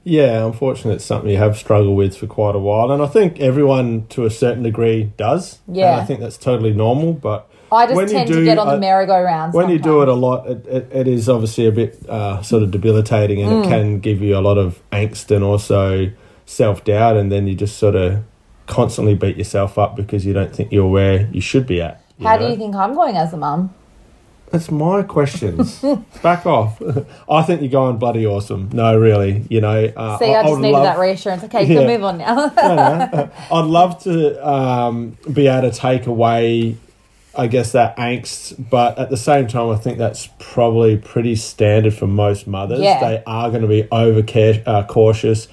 Yeah, 0.06 0.46
unfortunately, 0.46 0.96
it's 0.96 1.04
something 1.06 1.30
you 1.30 1.38
have 1.38 1.58
struggled 1.58 1.98
with 1.98 2.16
for 2.18 2.26
quite 2.26 2.56
a 2.56 2.60
while, 2.60 2.90
and 2.90 3.04
I 3.04 3.06
think 3.08 3.42
everyone 3.42 4.08
to 4.12 4.26
a 4.26 4.30
certain 4.30 4.64
degree 4.64 5.12
does. 5.18 5.60
Yeah. 5.68 5.92
and 5.92 6.02
I 6.02 6.06
think 6.06 6.22
that's 6.22 6.38
totally 6.38 6.72
normal. 6.72 7.12
But 7.14 7.52
I 7.70 7.86
just 7.86 7.98
when 7.98 8.08
you 8.08 8.14
tend 8.14 8.28
to 8.30 8.34
do- 8.36 8.46
get 8.46 8.58
on 8.58 8.68
the 8.68 8.78
merry-go-round. 8.80 9.54
when 9.54 9.70
you 9.70 9.78
do 9.78 10.02
it 10.02 10.08
a 10.08 10.14
lot, 10.14 10.48
it, 10.48 10.66
it, 10.68 10.90
it 10.94 11.08
is 11.10 11.28
obviously 11.28 11.66
a 11.68 11.72
bit 11.74 12.00
uh, 12.10 12.42
sort 12.44 12.64
of 12.64 12.72
debilitating, 12.72 13.42
and 13.42 13.52
Mm. 13.52 13.66
it 13.66 13.68
can 13.68 14.00
give 14.00 14.22
you 14.22 14.38
a 14.38 14.40
lot 14.42 14.58
of 14.58 14.82
angst 14.92 15.36
and 15.36 15.44
also 15.44 16.10
self 16.50 16.84
doubt, 16.84 17.16
and 17.16 17.32
then 17.32 17.48
you 17.48 17.56
just 17.56 17.78
sort 17.78 17.96
of 17.96 18.24
constantly 18.66 19.16
beat 19.16 19.38
yourself 19.38 19.78
up 19.78 19.96
because 19.96 20.26
you 20.26 20.34
don't 20.34 20.54
think 20.54 20.72
you're 20.72 20.88
where 20.88 21.28
you 21.32 21.42
should 21.42 21.68
be 21.68 21.82
at. 21.82 22.04
How 22.22 22.36
know? 22.36 22.46
do 22.46 22.52
you 22.52 22.58
think 22.58 22.76
I'm 22.76 22.94
going 22.94 23.16
as 23.16 23.34
a 23.34 23.38
mum? 23.38 23.74
That's 24.52 24.72
my 24.72 25.04
questions. 25.04 25.80
Back 26.24 26.48
off. 26.48 26.82
I 27.30 27.44
think 27.44 27.62
you're 27.62 27.70
going 27.70 27.98
bloody 27.98 28.26
awesome. 28.26 28.70
No, 28.74 28.98
really. 28.98 29.46
You 29.48 29.62
know, 29.62 29.86
uh, 29.96 30.18
See, 30.18 30.34
I, 30.34 30.42
just 30.44 30.60
needed 30.60 30.74
love- 30.74 30.84
that 30.84 31.00
reassurance. 31.00 31.44
Okay, 31.44 31.66
Yeah. 31.66 31.82
can 31.82 31.88
move 31.88 32.04
on 32.04 32.18
now. 32.18 32.36
no, 32.58 32.76
no. 33.14 33.32
I'd 33.52 33.66
love 33.66 34.02
to 34.04 34.48
um, 34.48 35.18
be 35.32 35.46
able 35.48 35.70
to 35.70 35.78
take 35.78 36.08
away, 36.08 36.78
I 37.38 37.46
guess, 37.46 37.74
that 37.74 37.96
angst, 37.98 38.70
but 38.72 38.98
at 38.98 39.12
the 39.12 39.18
same 39.18 39.48
time, 39.48 39.70
I 39.70 39.76
think 39.76 40.00
that's 40.00 40.30
probably 40.40 40.98
pretty 40.98 41.36
standard 41.36 41.94
for 41.94 42.08
most 42.08 42.48
mothers. 42.48 42.80
Yeah. 42.80 43.00
They 43.00 43.24
are 43.28 43.50
going 43.50 43.62
to 43.62 43.68
be 43.68 43.88
over 43.92 44.24
care, 44.24 44.64
uh, 44.66 44.84
cautious, 44.84 45.48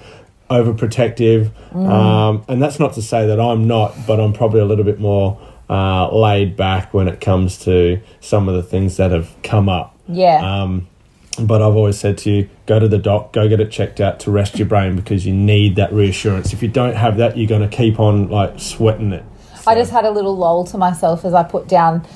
overprotective, 0.49 1.51
Mm. 1.73 1.89
um, 1.89 2.43
and 2.47 2.61
that's 2.61 2.79
not 2.79 2.93
to 2.93 3.01
say 3.01 3.27
that 3.27 3.39
I'm 3.39 3.67
not, 3.67 3.93
but 4.07 4.19
I'm 4.19 4.33
probably 4.33 4.59
a 4.59 4.65
little 4.65 4.85
bit 4.85 4.99
more 4.99 5.37
uh, 5.69 6.09
laid 6.15 6.55
back 6.55 6.93
when 6.93 7.07
it 7.09 7.19
comes 7.19 7.57
to 7.59 7.99
some 8.21 8.47
of 8.47 8.55
the 8.55 8.63
things 8.63 8.97
that 8.97 9.11
have 9.11 9.29
come 9.43 9.67
up. 9.69 9.93
yeah. 10.07 10.61
Um, 10.61 10.87
but 11.39 11.61
I've 11.61 11.75
always 11.75 11.99
said 11.99 12.17
to 12.19 12.31
you, 12.31 12.49
go 12.65 12.79
to 12.79 12.87
the 12.87 12.97
doc, 12.97 13.31
go 13.33 13.47
get 13.47 13.59
it 13.59 13.69
checked 13.69 13.99
out 13.99 14.19
to 14.21 14.31
rest 14.31 14.57
your 14.57 14.67
brain 14.67 14.95
because 14.95 15.23
you 15.27 15.33
need 15.33 15.75
that 15.75 15.93
reassurance. 15.93 16.51
If 16.51 16.63
you 16.63 16.67
don't 16.69 16.95
have 16.95 17.17
that, 17.17 17.37
you're 17.37 17.47
going 17.47 17.61
to 17.69 17.75
keep 17.77 17.99
on 17.99 18.29
like 18.29 18.59
sweating 18.59 19.11
it. 19.13 19.23
I 19.67 19.75
just 19.75 19.91
had 19.91 20.05
a 20.05 20.09
little 20.09 20.35
lull 20.35 20.63
to 20.67 20.77
myself 20.79 21.25
as 21.25 21.33
I 21.35 21.43
put 21.43 21.67
down 21.67 22.07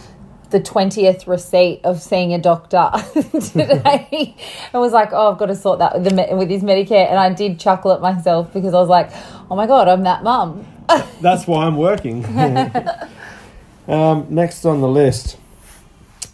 the 0.52 0.60
20th 0.60 1.28
receipt 1.28 1.82
of 1.84 2.02
seeing 2.02 2.34
a 2.34 2.38
doctor 2.38 2.92
today. 3.32 4.36
I 4.74 4.78
was 4.78 4.92
like, 4.92 5.10
oh, 5.12 5.32
I've 5.32 5.38
got 5.38 5.48
to 5.48 5.56
sort 5.56 5.80
that 5.80 6.00
with, 6.00 6.16
the, 6.16 6.36
with 6.36 6.50
his 6.50 6.64
Medicare. 6.64 7.10
And 7.10 7.18
I 7.18 7.34
did 7.34 7.60
chuckle 7.60 7.92
at 7.92 8.02
myself 8.02 8.54
because 8.54 8.74
I 8.74 8.80
was 8.80 8.90
like, 8.90 9.10
oh 9.50 9.56
my 9.56 9.66
God, 9.68 9.88
I'm 9.88 10.04
that 10.04 10.24
mum. 10.24 10.68
That's 11.22 11.48
why 11.48 11.66
I'm 11.66 11.78
working. 11.78 12.26
um, 13.88 14.28
next 14.30 14.66
on 14.66 14.82
the 14.82 14.88
list, 14.88 15.38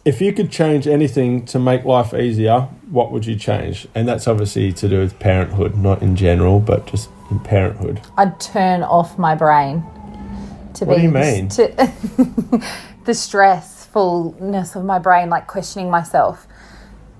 if 0.03 0.21
you 0.21 0.33
could 0.33 0.51
change 0.51 0.87
anything 0.87 1.45
to 1.47 1.59
make 1.59 1.83
life 1.83 2.13
easier, 2.13 2.61
what 2.89 3.11
would 3.11 3.25
you 3.25 3.35
change? 3.35 3.87
And 3.93 4.07
that's 4.07 4.25
obviously 4.25 4.71
to 4.71 4.87
do 4.87 4.99
with 4.99 5.19
parenthood, 5.19 5.75
not 5.77 6.01
in 6.01 6.15
general, 6.15 6.61
but 6.61 6.87
just 6.87 7.09
in 7.29 7.41
parenthood. 7.41 7.99
I'd 8.17 8.39
turn 8.39 8.83
off 8.83 9.17
my 9.17 9.35
brain. 9.35 9.83
To 10.75 10.85
What 10.85 10.95
be 10.95 11.01
do 11.01 11.07
you 11.07 11.11
mean? 11.11 11.49
To, 11.49 11.67
the 13.03 13.13
stressfulness 13.97 14.75
of 14.75 14.85
my 14.85 14.99
brain, 14.99 15.29
like 15.29 15.47
questioning 15.47 15.89
myself. 15.89 16.47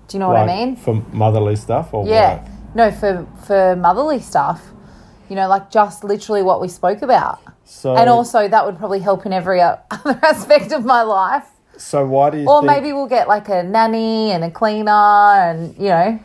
Do 0.07 0.17
you 0.17 0.19
know 0.19 0.29
what 0.29 0.38
I 0.38 0.46
mean? 0.46 0.75
For 0.75 0.96
motherly 1.12 1.55
stuff 1.55 1.93
or 1.93 2.05
Yeah. 2.05 2.36
what? 2.38 2.48
No, 2.75 2.91
for 2.91 3.25
for 3.46 3.75
motherly 3.75 4.19
stuff. 4.19 4.62
You 5.29 5.36
know, 5.36 5.48
like 5.50 5.69
just 5.69 6.03
literally 6.03 6.41
what 6.41 6.62
we 6.62 6.69
spoke 6.69 7.01
about. 7.01 7.39
So, 7.65 7.96
And 7.96 8.10
also 8.10 8.48
that 8.48 8.65
would 8.65 8.77
probably 8.77 9.00
help 9.00 9.25
in 9.25 9.34
every 9.34 9.60
other 9.62 9.79
aspect 10.24 10.72
of 10.72 10.86
my 10.86 11.01
life. 11.01 11.46
so 11.77 12.05
why 12.05 12.29
do 12.29 12.38
you 12.38 12.48
Or 12.48 12.62
think, 12.62 12.72
maybe 12.72 12.93
we'll 12.93 13.07
get 13.10 13.27
like 13.27 13.50
a 13.50 13.62
nanny 13.63 14.31
and 14.31 14.43
a 14.43 14.51
cleaner 14.51 14.91
and 14.91 15.75
you 15.77 15.89
know. 15.89 16.19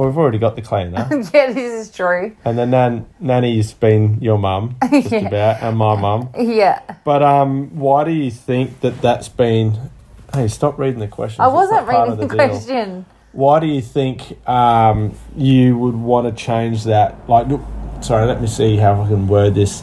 Well, 0.00 0.08
we've 0.08 0.16
already 0.16 0.38
got 0.38 0.56
the 0.56 0.62
cleaner. 0.62 1.06
yeah, 1.10 1.52
this 1.52 1.58
is 1.88 1.90
true. 1.94 2.34
and 2.46 2.58
the 2.58 2.64
nan, 2.64 3.04
nanny's 3.20 3.74
been 3.74 4.18
your 4.22 4.38
mum, 4.38 4.76
just 4.90 5.12
Yeah. 5.12 5.18
about, 5.28 5.62
and 5.62 5.76
my 5.76 5.94
mum. 6.00 6.30
Yeah. 6.38 6.80
But 7.04 7.22
um, 7.22 7.78
why 7.78 8.04
do 8.04 8.10
you 8.10 8.30
think 8.30 8.80
that 8.80 9.02
that's 9.02 9.28
been... 9.28 9.90
Hey, 10.32 10.48
stop 10.48 10.78
reading 10.78 11.00
the 11.00 11.06
questions. 11.06 11.40
I 11.40 11.48
It's 11.48 11.52
wasn't 11.52 11.84
not 11.86 11.90
part 11.90 12.08
reading 12.08 12.24
of 12.24 12.30
the, 12.30 12.34
deal. 12.34 12.48
question. 12.48 13.06
Why 13.32 13.60
do 13.60 13.66
you 13.66 13.82
think 13.82 14.48
um, 14.48 15.12
you 15.36 15.76
would 15.76 15.96
want 15.96 16.34
to 16.34 16.44
change 16.44 16.84
that? 16.84 17.28
Like, 17.28 17.48
look, 17.48 17.60
sorry, 18.00 18.24
let 18.26 18.40
me 18.40 18.46
see 18.46 18.78
how 18.78 19.02
I 19.02 19.06
can 19.06 19.26
word 19.28 19.54
this. 19.54 19.82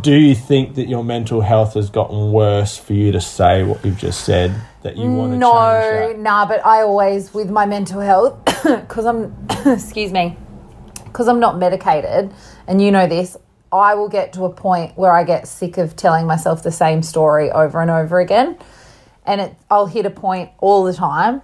Do 0.00 0.14
you 0.14 0.34
think 0.34 0.76
that 0.76 0.88
your 0.88 1.04
mental 1.04 1.42
health 1.42 1.74
has 1.74 1.90
gotten 1.90 2.32
worse 2.32 2.78
for 2.78 2.94
you 2.94 3.12
to 3.12 3.20
say 3.20 3.62
what 3.62 3.84
you've 3.84 3.98
just 3.98 4.24
said? 4.24 4.54
That 4.82 4.96
you 4.96 5.10
want 5.12 5.32
to 5.32 5.38
No, 5.38 6.14
nah, 6.16 6.46
but 6.46 6.64
I 6.64 6.80
always, 6.82 7.34
with 7.34 7.50
my 7.50 7.66
mental 7.66 8.00
health, 8.00 8.42
because 8.64 9.04
I'm, 9.04 9.34
excuse 9.66 10.10
me, 10.10 10.36
because 11.04 11.28
I'm 11.28 11.40
not 11.40 11.58
medicated, 11.58 12.32
and 12.66 12.80
you 12.80 12.90
know 12.90 13.06
this, 13.06 13.36
I 13.70 13.94
will 13.94 14.08
get 14.08 14.32
to 14.34 14.44
a 14.44 14.50
point 14.50 14.96
where 14.96 15.12
I 15.12 15.24
get 15.24 15.48
sick 15.48 15.78
of 15.78 15.96
telling 15.96 16.26
myself 16.26 16.62
the 16.62 16.72
same 16.72 17.02
story 17.02 17.50
over 17.50 17.80
and 17.80 17.90
over 17.90 18.20
again. 18.20 18.58
And 19.24 19.40
it, 19.40 19.56
I'll 19.70 19.86
hit 19.86 20.04
a 20.04 20.10
point 20.10 20.50
all 20.58 20.84
the 20.84 20.92
time. 20.92 21.42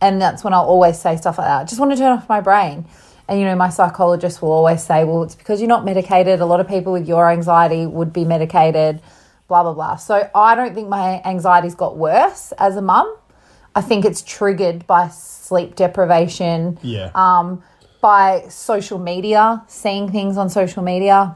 And 0.00 0.20
that's 0.20 0.42
when 0.42 0.52
I'll 0.52 0.64
always 0.64 1.00
say 1.00 1.16
stuff 1.16 1.38
like 1.38 1.46
that. 1.46 1.60
I 1.60 1.64
just 1.64 1.80
want 1.80 1.92
to 1.92 1.96
turn 1.96 2.12
off 2.12 2.28
my 2.28 2.40
brain. 2.40 2.86
And, 3.28 3.38
you 3.40 3.46
know, 3.46 3.54
my 3.56 3.70
psychologist 3.70 4.42
will 4.42 4.52
always 4.52 4.82
say, 4.84 5.04
well, 5.04 5.22
it's 5.22 5.34
because 5.34 5.60
you're 5.60 5.68
not 5.68 5.84
medicated. 5.84 6.40
A 6.40 6.46
lot 6.46 6.60
of 6.60 6.68
people 6.68 6.92
with 6.92 7.08
your 7.08 7.30
anxiety 7.30 7.86
would 7.86 8.12
be 8.12 8.24
medicated, 8.24 9.00
blah, 9.48 9.62
blah, 9.62 9.72
blah. 9.72 9.96
So 9.96 10.28
I 10.34 10.54
don't 10.54 10.74
think 10.74 10.88
my 10.88 11.22
anxiety's 11.24 11.74
got 11.74 11.96
worse 11.96 12.52
as 12.58 12.76
a 12.76 12.82
mum. 12.82 13.16
I 13.74 13.80
think 13.80 14.04
it's 14.04 14.22
triggered 14.22 14.86
by 14.86 15.08
sleep 15.08 15.74
deprivation, 15.74 16.78
Yeah. 16.82 17.10
um, 17.14 17.62
by 18.02 18.44
social 18.50 18.98
media, 18.98 19.62
seeing 19.68 20.12
things 20.12 20.36
on 20.36 20.50
social 20.50 20.82
media, 20.82 21.34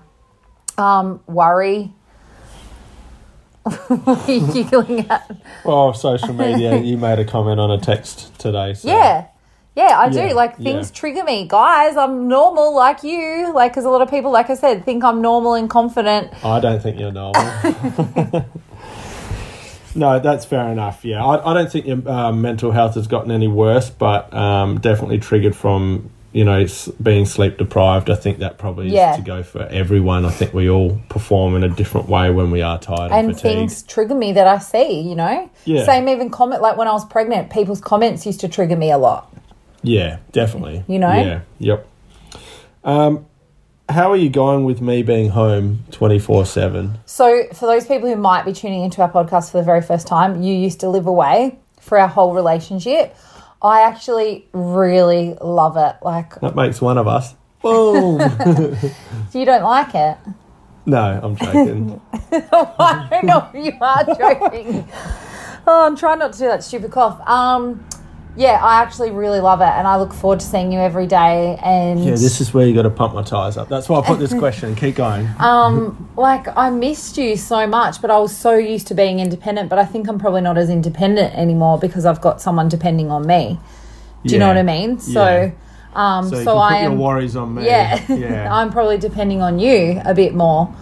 um, 0.76 1.20
worry. 1.26 1.92
what 3.62 4.28
are 4.28 4.32
you 4.32 4.52
giggling 4.52 5.08
at? 5.10 5.30
well, 5.64 5.92
social 5.94 6.32
media. 6.34 6.76
you 6.82 6.96
made 6.98 7.18
a 7.18 7.24
comment 7.24 7.58
on 7.60 7.70
a 7.70 7.78
text 7.78 8.38
today. 8.38 8.74
So. 8.74 8.88
Yeah. 8.88 9.26
Yeah, 9.78 9.96
I 9.96 10.08
do. 10.08 10.34
Like 10.34 10.56
things 10.56 10.90
yeah. 10.90 10.94
trigger 10.96 11.22
me. 11.22 11.46
Guys, 11.46 11.96
I'm 11.96 12.26
normal 12.26 12.74
like 12.74 13.04
you. 13.04 13.52
Like, 13.54 13.70
because 13.70 13.84
a 13.84 13.90
lot 13.90 14.02
of 14.02 14.10
people, 14.10 14.32
like 14.32 14.50
I 14.50 14.54
said, 14.54 14.84
think 14.84 15.04
I'm 15.04 15.22
normal 15.22 15.54
and 15.54 15.70
confident. 15.70 16.32
I 16.44 16.58
don't 16.58 16.82
think 16.82 16.98
you're 16.98 17.12
normal. 17.12 17.44
no, 19.94 20.18
that's 20.18 20.44
fair 20.44 20.68
enough. 20.68 21.04
Yeah, 21.04 21.24
I, 21.24 21.50
I 21.52 21.54
don't 21.54 21.70
think 21.70 21.86
your 21.86 22.08
um, 22.10 22.42
mental 22.42 22.72
health 22.72 22.96
has 22.96 23.06
gotten 23.06 23.30
any 23.30 23.46
worse, 23.46 23.88
but 23.88 24.34
um, 24.34 24.80
definitely 24.80 25.20
triggered 25.20 25.54
from 25.54 26.10
you 26.32 26.44
know 26.44 26.62
s- 26.62 26.88
being 27.00 27.24
sleep 27.24 27.56
deprived. 27.56 28.10
I 28.10 28.16
think 28.16 28.38
that 28.38 28.58
probably 28.58 28.88
is 28.88 28.94
Yeah. 28.94 29.14
to 29.14 29.22
go 29.22 29.44
for 29.44 29.62
everyone. 29.62 30.24
I 30.24 30.30
think 30.30 30.52
we 30.52 30.68
all 30.68 31.00
perform 31.08 31.54
in 31.54 31.62
a 31.62 31.68
different 31.68 32.08
way 32.08 32.30
when 32.30 32.50
we 32.50 32.62
are 32.62 32.80
tired 32.80 33.12
and, 33.12 33.30
And 33.30 33.38
things 33.38 33.84
trigger 33.84 34.16
me 34.16 34.32
that 34.32 34.48
I 34.48 34.58
see, 34.58 35.02
you 35.02 35.14
know? 35.14 35.48
Yeah. 35.64 35.84
Same 35.84 36.08
even 36.08 36.30
comment, 36.30 36.62
like 36.62 36.76
when 36.76 36.88
I 36.88 36.92
was 36.92 37.04
pregnant, 37.04 37.50
people's 37.50 37.80
comments 37.80 38.26
used 38.26 38.40
to 38.40 38.48
trigger 38.48 38.76
me 38.76 38.90
a 38.90 38.98
lot. 38.98 39.32
Yeah, 39.82 40.18
definitely. 40.32 40.84
You 40.88 40.98
know? 40.98 41.12
Yeah. 41.12 41.40
Yep. 41.58 41.86
Um, 42.84 43.26
how 43.88 44.10
are 44.10 44.16
you 44.16 44.28
going 44.28 44.64
with 44.64 44.80
me 44.80 45.02
being 45.02 45.30
home 45.30 45.84
twenty 45.90 46.18
four 46.18 46.44
seven? 46.44 46.98
So, 47.06 47.44
for 47.54 47.66
those 47.66 47.86
people 47.86 48.08
who 48.08 48.16
might 48.16 48.44
be 48.44 48.52
tuning 48.52 48.82
into 48.82 49.00
our 49.02 49.10
podcast 49.10 49.50
for 49.50 49.58
the 49.58 49.64
very 49.64 49.80
first 49.82 50.06
time, 50.06 50.42
you 50.42 50.54
used 50.54 50.80
to 50.80 50.88
live 50.90 51.06
away 51.06 51.58
for 51.80 51.98
our 51.98 52.08
whole 52.08 52.34
relationship. 52.34 53.16
I 53.62 53.82
actually 53.82 54.46
really 54.52 55.34
love 55.40 55.76
it. 55.76 55.96
Like, 56.04 56.38
That 56.40 56.54
makes 56.54 56.80
one 56.80 56.96
of 56.98 57.08
us. 57.08 57.34
Boom. 57.62 58.20
you 59.32 59.44
don't 59.44 59.64
like 59.64 59.94
it? 59.94 60.16
no, 60.86 61.20
I'm 61.22 61.36
joking. 61.36 62.00
I 62.32 63.08
don't 63.10 63.24
know 63.26 63.48
if 63.52 63.64
you 63.64 63.72
are 63.80 64.04
joking. 64.04 64.88
Oh, 65.66 65.84
I'm 65.86 65.96
trying 65.96 66.18
not 66.20 66.32
to 66.34 66.38
do 66.38 66.44
that 66.46 66.62
stupid 66.62 66.90
cough. 66.92 67.20
Um, 67.28 67.84
yeah, 68.38 68.60
I 68.62 68.80
actually 68.82 69.10
really 69.10 69.40
love 69.40 69.60
it, 69.60 69.64
and 69.66 69.84
I 69.86 69.96
look 69.96 70.12
forward 70.14 70.38
to 70.38 70.46
seeing 70.46 70.70
you 70.70 70.78
every 70.78 71.08
day. 71.08 71.58
And 71.60 71.98
Yeah, 72.04 72.12
this 72.12 72.40
is 72.40 72.54
where 72.54 72.64
you 72.68 72.72
got 72.72 72.82
to 72.82 72.90
pump 72.90 73.12
my 73.14 73.22
tires 73.24 73.56
up. 73.56 73.68
That's 73.68 73.88
why 73.88 73.98
I 73.98 74.02
put 74.06 74.20
this 74.20 74.32
question. 74.38 74.76
Keep 74.76 74.94
going. 74.94 75.28
um, 75.40 76.08
like 76.16 76.46
I 76.56 76.70
missed 76.70 77.18
you 77.18 77.36
so 77.36 77.66
much, 77.66 78.00
but 78.00 78.12
I 78.12 78.18
was 78.18 78.34
so 78.36 78.54
used 78.54 78.86
to 78.88 78.94
being 78.94 79.18
independent. 79.18 79.68
But 79.68 79.80
I 79.80 79.84
think 79.84 80.06
I'm 80.08 80.20
probably 80.20 80.40
not 80.40 80.56
as 80.56 80.70
independent 80.70 81.34
anymore 81.34 81.78
because 81.80 82.06
I've 82.06 82.20
got 82.20 82.40
someone 82.40 82.68
depending 82.68 83.10
on 83.10 83.26
me. 83.26 83.58
Do 84.24 84.34
you 84.34 84.38
know 84.38 84.48
what 84.48 84.56
I 84.56 84.62
mean? 84.62 85.00
So, 85.00 85.26
Yeah. 85.26 85.50
um, 85.94 86.28
So 86.28 86.44
so, 86.44 86.58
I 86.58 86.74
am. 86.76 86.92
your 86.92 87.00
worries 87.00 87.34
on 87.34 87.54
me. 87.56 87.66
yeah, 87.66 88.00
yeah. 88.08 88.54
I'm 88.54 88.70
probably 88.70 88.98
depending 88.98 89.42
on 89.42 89.58
you 89.58 90.00
a 90.04 90.14
bit 90.14 90.32
more. 90.34 90.72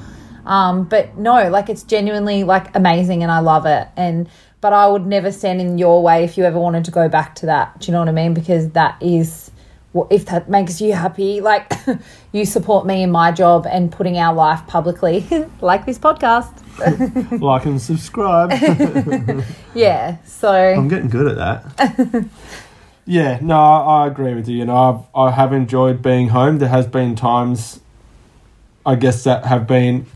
Um, 0.44 0.84
but 0.84 1.16
no, 1.18 1.48
like 1.48 1.68
it's 1.68 1.82
genuinely 1.82 2.44
like 2.44 2.75
amazing 2.76 3.22
and 3.22 3.32
I 3.32 3.40
love 3.40 3.66
it. 3.66 3.88
And 3.96 4.28
but 4.66 4.73
I 4.73 4.88
would 4.88 5.06
never 5.06 5.30
stand 5.30 5.61
in 5.61 5.78
your 5.78 6.02
way 6.02 6.25
if 6.25 6.37
you 6.37 6.42
ever 6.42 6.58
wanted 6.58 6.85
to 6.87 6.90
go 6.90 7.08
back 7.08 7.37
to 7.37 7.46
that. 7.46 7.78
Do 7.78 7.87
you 7.87 7.92
know 7.92 8.00
what 8.00 8.08
I 8.08 8.12
mean? 8.12 8.35
Because 8.35 8.70
that 8.70 9.00
is 9.00 9.52
what 9.92 10.08
if 10.11 10.26
that 10.26 10.50
makes 10.50 10.80
you 10.80 10.92
happy, 10.92 11.40
like 11.40 11.73
you 12.32 12.44
support 12.44 12.85
me 12.85 13.04
in 13.04 13.12
my 13.12 13.30
job 13.30 13.64
and 13.70 13.92
putting 13.92 14.18
our 14.18 14.35
life 14.35 14.66
publicly, 14.66 15.25
like 15.61 15.87
this 15.87 16.00
podcast. 16.00 16.50
like 17.40 17.64
and 17.64 17.80
subscribe. 17.80 18.50
Yeah. 19.73 20.16
So 20.25 20.50
I'm 20.50 20.88
getting 20.88 21.11
good 21.11 21.28
at 21.28 21.37
that. 21.37 22.28
yeah, 23.06 23.38
no, 23.40 23.56
I, 23.56 24.02
I 24.02 24.06
agree 24.08 24.35
with 24.35 24.49
you. 24.49 24.56
You 24.56 24.64
know, 24.64 24.76
I've, 24.76 25.16
I 25.16 25.30
have 25.30 25.52
enjoyed 25.52 26.02
being 26.02 26.30
home. 26.30 26.58
There 26.58 26.70
has 26.70 26.88
been 26.88 27.14
times, 27.14 27.78
I 28.85 28.96
guess, 28.96 29.23
that 29.23 29.44
have 29.44 29.68
been. 29.68 30.06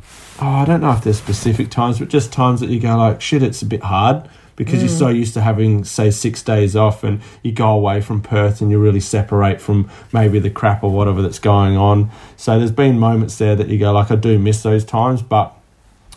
Oh, 0.40 0.48
I 0.48 0.64
don't 0.64 0.80
know 0.80 0.90
if 0.90 1.04
there's 1.04 1.18
specific 1.18 1.70
times, 1.70 2.00
but 2.00 2.08
just 2.08 2.32
times 2.32 2.58
that 2.58 2.70
you 2.70 2.80
go 2.80 2.96
like, 2.96 3.20
shit, 3.20 3.44
it's 3.44 3.62
a 3.62 3.66
bit 3.66 3.84
hard 3.84 4.28
because 4.60 4.80
you're 4.82 4.88
so 4.90 5.08
used 5.08 5.32
to 5.34 5.40
having, 5.40 5.84
say, 5.84 6.10
six 6.10 6.42
days 6.42 6.76
off, 6.76 7.02
and 7.02 7.20
you 7.42 7.50
go 7.50 7.68
away 7.70 8.00
from 8.02 8.20
Perth 8.20 8.60
and 8.60 8.70
you 8.70 8.78
really 8.78 9.00
separate 9.00 9.58
from 9.60 9.88
maybe 10.12 10.38
the 10.38 10.50
crap 10.50 10.84
or 10.84 10.90
whatever 10.90 11.22
that's 11.22 11.38
going 11.38 11.78
on. 11.78 12.10
So 12.36 12.58
there's 12.58 12.70
been 12.70 12.98
moments 12.98 13.38
there 13.38 13.56
that 13.56 13.68
you 13.68 13.78
go 13.78 13.90
like, 13.92 14.10
I 14.10 14.16
do 14.16 14.38
miss 14.38 14.62
those 14.62 14.84
times, 14.84 15.22
but 15.22 15.54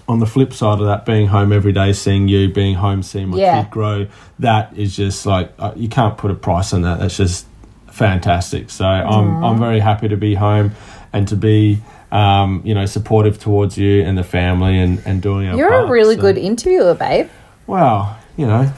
on 0.10 0.20
the 0.20 0.26
flip 0.26 0.52
side 0.54 0.80
of 0.82 0.86
that, 0.88 1.06
being 1.06 1.28
home 1.28 1.54
every 1.54 1.72
day, 1.72 1.94
seeing 1.94 2.28
you, 2.28 2.50
being 2.54 2.76
home, 2.76 3.02
seeing 3.02 3.30
my 3.30 3.38
Yeah. 3.38 3.64
kid 3.64 3.72
grow, 3.72 4.08
that 4.40 4.74
is 4.78 4.94
just 4.96 5.26
like 5.26 5.54
uh, 5.58 5.72
you 5.78 5.88
can't 5.88 6.18
put 6.18 6.30
a 6.30 6.36
price 6.36 6.74
on 6.74 6.82
that. 6.82 7.00
That's 7.00 7.16
just 7.16 7.46
fantastic. 7.90 8.70
So 8.70 8.86
I'm 8.86 9.44
I'm 9.44 9.60
very 9.60 9.80
happy 9.80 10.10
to 10.10 10.18
be 10.18 10.36
home 10.36 10.72
and 11.14 11.28
to 11.30 11.38
be 11.38 11.80
um, 12.12 12.62
you 12.66 12.74
know 12.76 12.86
supportive 12.86 13.40
towards 13.40 13.78
you 13.78 14.04
and 14.04 14.18
the 14.18 14.24
family 14.26 14.78
and 14.78 15.02
and 15.06 15.22
doing 15.22 15.48
our 15.48 15.56
you're 15.56 15.70
part. 15.70 15.88
a 15.88 15.92
really 15.92 16.16
So- 16.16 16.22
good 16.22 16.38
interviewer, 16.38 16.94
babe. 16.96 17.30
Wow, 17.66 18.18
you 18.38 18.48
know, 18.48 18.72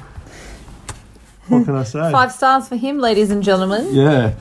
what 1.47 1.65
can 1.65 1.75
I 1.75 1.83
say? 1.95 2.11
Five 2.11 2.31
stars 2.31 2.67
for 2.67 2.75
him, 2.75 2.99
ladies 2.99 3.31
and 3.31 3.43
gentlemen. 3.43 3.87
Yeah. 3.93 4.33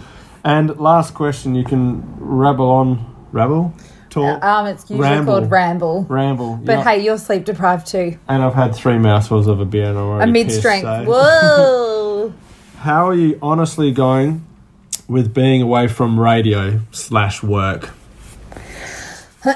And 0.44 0.78
last 0.78 1.14
question, 1.14 1.54
you 1.54 1.64
can 1.64 2.02
rabble 2.18 2.68
on, 2.70 3.14
rabble, 3.32 3.72
talk, 4.10 4.42
Um, 4.44 4.66
it's 4.66 4.82
usually 4.90 5.00
Ramble. 5.08 5.32
called 5.40 5.50
ramble. 5.50 6.06
ramble. 6.08 6.56
But 6.62 6.78
yeah. 6.78 6.84
hey, 6.84 7.04
you're 7.04 7.18
sleep 7.18 7.44
deprived 7.44 7.86
too. 7.86 8.18
and 8.28 8.42
I've 8.42 8.54
had 8.54 8.74
three 8.74 8.98
mouthfuls 8.98 9.46
of 9.46 9.60
a 9.60 9.64
beer 9.64 9.86
and 9.88 9.98
I'm 9.98 10.04
A 10.04 10.08
already 10.08 10.32
mid 10.32 10.46
pissed, 10.48 10.58
strength. 10.60 10.84
so- 10.84 11.04
Whoa. 11.06 12.32
How 12.78 13.08
are 13.08 13.14
you 13.14 13.38
honestly 13.40 13.90
going 13.92 14.44
with 15.08 15.32
being 15.32 15.62
away 15.62 15.88
from 15.88 16.20
radio 16.20 16.80
slash 16.92 17.42
work? 17.42 17.90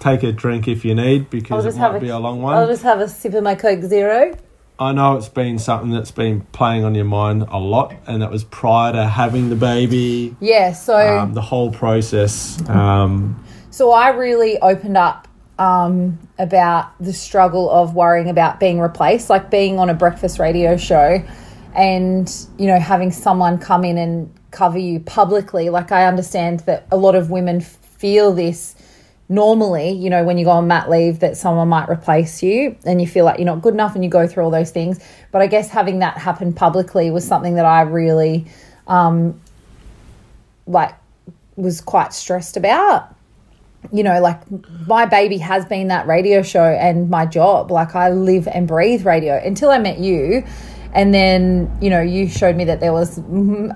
Take 0.00 0.22
a 0.22 0.32
drink 0.32 0.68
if 0.68 0.84
you 0.84 0.94
need 0.94 1.30
because 1.30 1.64
it 1.66 1.76
might 1.78 1.96
a- 1.96 2.00
be 2.00 2.08
a 2.08 2.18
long 2.18 2.42
one. 2.42 2.54
I'll 2.54 2.66
just 2.66 2.82
have 2.82 3.00
a 3.00 3.08
sip 3.08 3.34
of 3.34 3.42
my 3.42 3.54
Coke 3.54 3.82
Zero. 3.82 4.34
I 4.78 4.92
know 4.92 5.16
it's 5.16 5.28
been 5.28 5.58
something 5.58 5.90
that's 5.90 6.10
been 6.10 6.40
playing 6.52 6.84
on 6.84 6.94
your 6.94 7.04
mind 7.04 7.44
a 7.48 7.58
lot, 7.58 7.94
and 8.06 8.22
that 8.22 8.30
was 8.30 8.42
prior 8.42 8.92
to 8.92 9.06
having 9.06 9.48
the 9.48 9.56
baby, 9.56 10.34
Yeah, 10.40 10.72
so 10.72 10.96
um, 10.96 11.34
the 11.34 11.40
whole 11.40 11.70
process. 11.70 12.60
Um, 12.68 13.44
so 13.70 13.92
I 13.92 14.08
really 14.08 14.58
opened 14.58 14.96
up 14.96 15.28
um, 15.58 16.18
about 16.38 16.92
the 17.00 17.12
struggle 17.12 17.70
of 17.70 17.94
worrying 17.94 18.28
about 18.28 18.58
being 18.58 18.80
replaced, 18.80 19.30
like 19.30 19.50
being 19.50 19.78
on 19.78 19.90
a 19.90 19.94
breakfast 19.94 20.40
radio 20.40 20.76
show 20.76 21.24
and, 21.74 22.46
you 22.58 22.66
know, 22.66 22.78
having 22.78 23.12
someone 23.12 23.58
come 23.58 23.84
in 23.84 23.96
and 23.96 24.32
cover 24.50 24.78
you 24.78 25.00
publicly. 25.00 25.70
Like, 25.70 25.92
I 25.92 26.06
understand 26.06 26.60
that 26.60 26.86
a 26.90 26.96
lot 26.96 27.14
of 27.14 27.30
women 27.30 27.60
feel 27.60 28.32
this 28.32 28.74
normally, 29.28 29.90
you 29.90 30.10
know, 30.10 30.24
when 30.24 30.38
you 30.38 30.44
go 30.44 30.50
on 30.50 30.66
mat 30.66 30.90
leave, 30.90 31.20
that 31.20 31.36
someone 31.36 31.68
might 31.68 31.88
replace 31.88 32.42
you 32.42 32.76
and 32.84 33.00
you 33.00 33.06
feel 33.06 33.24
like 33.24 33.38
you're 33.38 33.46
not 33.46 33.62
good 33.62 33.74
enough 33.74 33.94
and 33.94 34.04
you 34.04 34.10
go 34.10 34.26
through 34.26 34.44
all 34.44 34.50
those 34.50 34.70
things. 34.70 35.02
But 35.32 35.42
I 35.42 35.46
guess 35.46 35.68
having 35.68 36.00
that 36.00 36.18
happen 36.18 36.52
publicly 36.52 37.10
was 37.10 37.26
something 37.26 37.54
that 37.54 37.64
I 37.64 37.82
really, 37.82 38.46
um, 38.86 39.40
like, 40.66 40.94
was 41.56 41.80
quite 41.80 42.12
stressed 42.12 42.56
about 42.56 43.14
you 43.92 44.02
know, 44.02 44.20
like 44.20 44.40
my 44.86 45.06
baby 45.06 45.38
has 45.38 45.64
been 45.66 45.88
that 45.88 46.06
radio 46.06 46.42
show 46.42 46.64
and 46.64 47.10
my 47.10 47.26
job. 47.26 47.70
Like 47.70 47.94
I 47.94 48.10
live 48.10 48.48
and 48.48 48.66
breathe 48.66 49.04
radio 49.04 49.36
until 49.44 49.70
I 49.70 49.78
met 49.78 49.98
you. 49.98 50.44
And 50.94 51.12
then, 51.12 51.76
you 51.80 51.90
know, 51.90 52.00
you 52.00 52.28
showed 52.28 52.54
me 52.54 52.64
that 52.66 52.78
there 52.78 52.92
was 52.92 53.20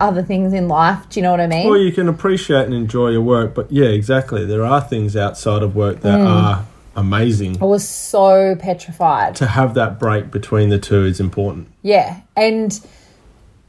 other 0.01 0.23
things 0.23 0.53
in 0.53 0.69
life. 0.69 1.09
Do 1.09 1.19
you 1.19 1.25
know 1.25 1.33
what 1.33 1.41
I 1.41 1.49
mean? 1.49 1.69
Well, 1.69 1.79
you 1.79 1.91
can 1.91 2.09
appreciate 2.09 2.67
and 2.67 2.75
enjoy 2.75 3.09
your 3.09 3.23
work, 3.23 3.55
but 3.55 3.73
yeah, 3.73 3.87
exactly. 3.87 4.45
There 4.45 4.65
are 4.65 4.81
things 4.81 5.17
outside 5.17 5.63
of 5.63 5.75
work 5.75 6.01
that 6.03 6.19
mm. 6.21 6.27
are 6.27 6.65
amazing. 6.95 7.61
I 7.61 7.65
was 7.65 7.87
so 7.89 8.55
petrified. 8.57 9.35
To 9.37 9.47
have 9.47 9.75
that 9.75 9.99
break 9.99 10.31
between 10.31 10.69
the 10.69 10.79
two 10.79 11.05
is 11.07 11.19
important. 11.19 11.69
Yeah. 11.83 12.21
And, 12.37 12.79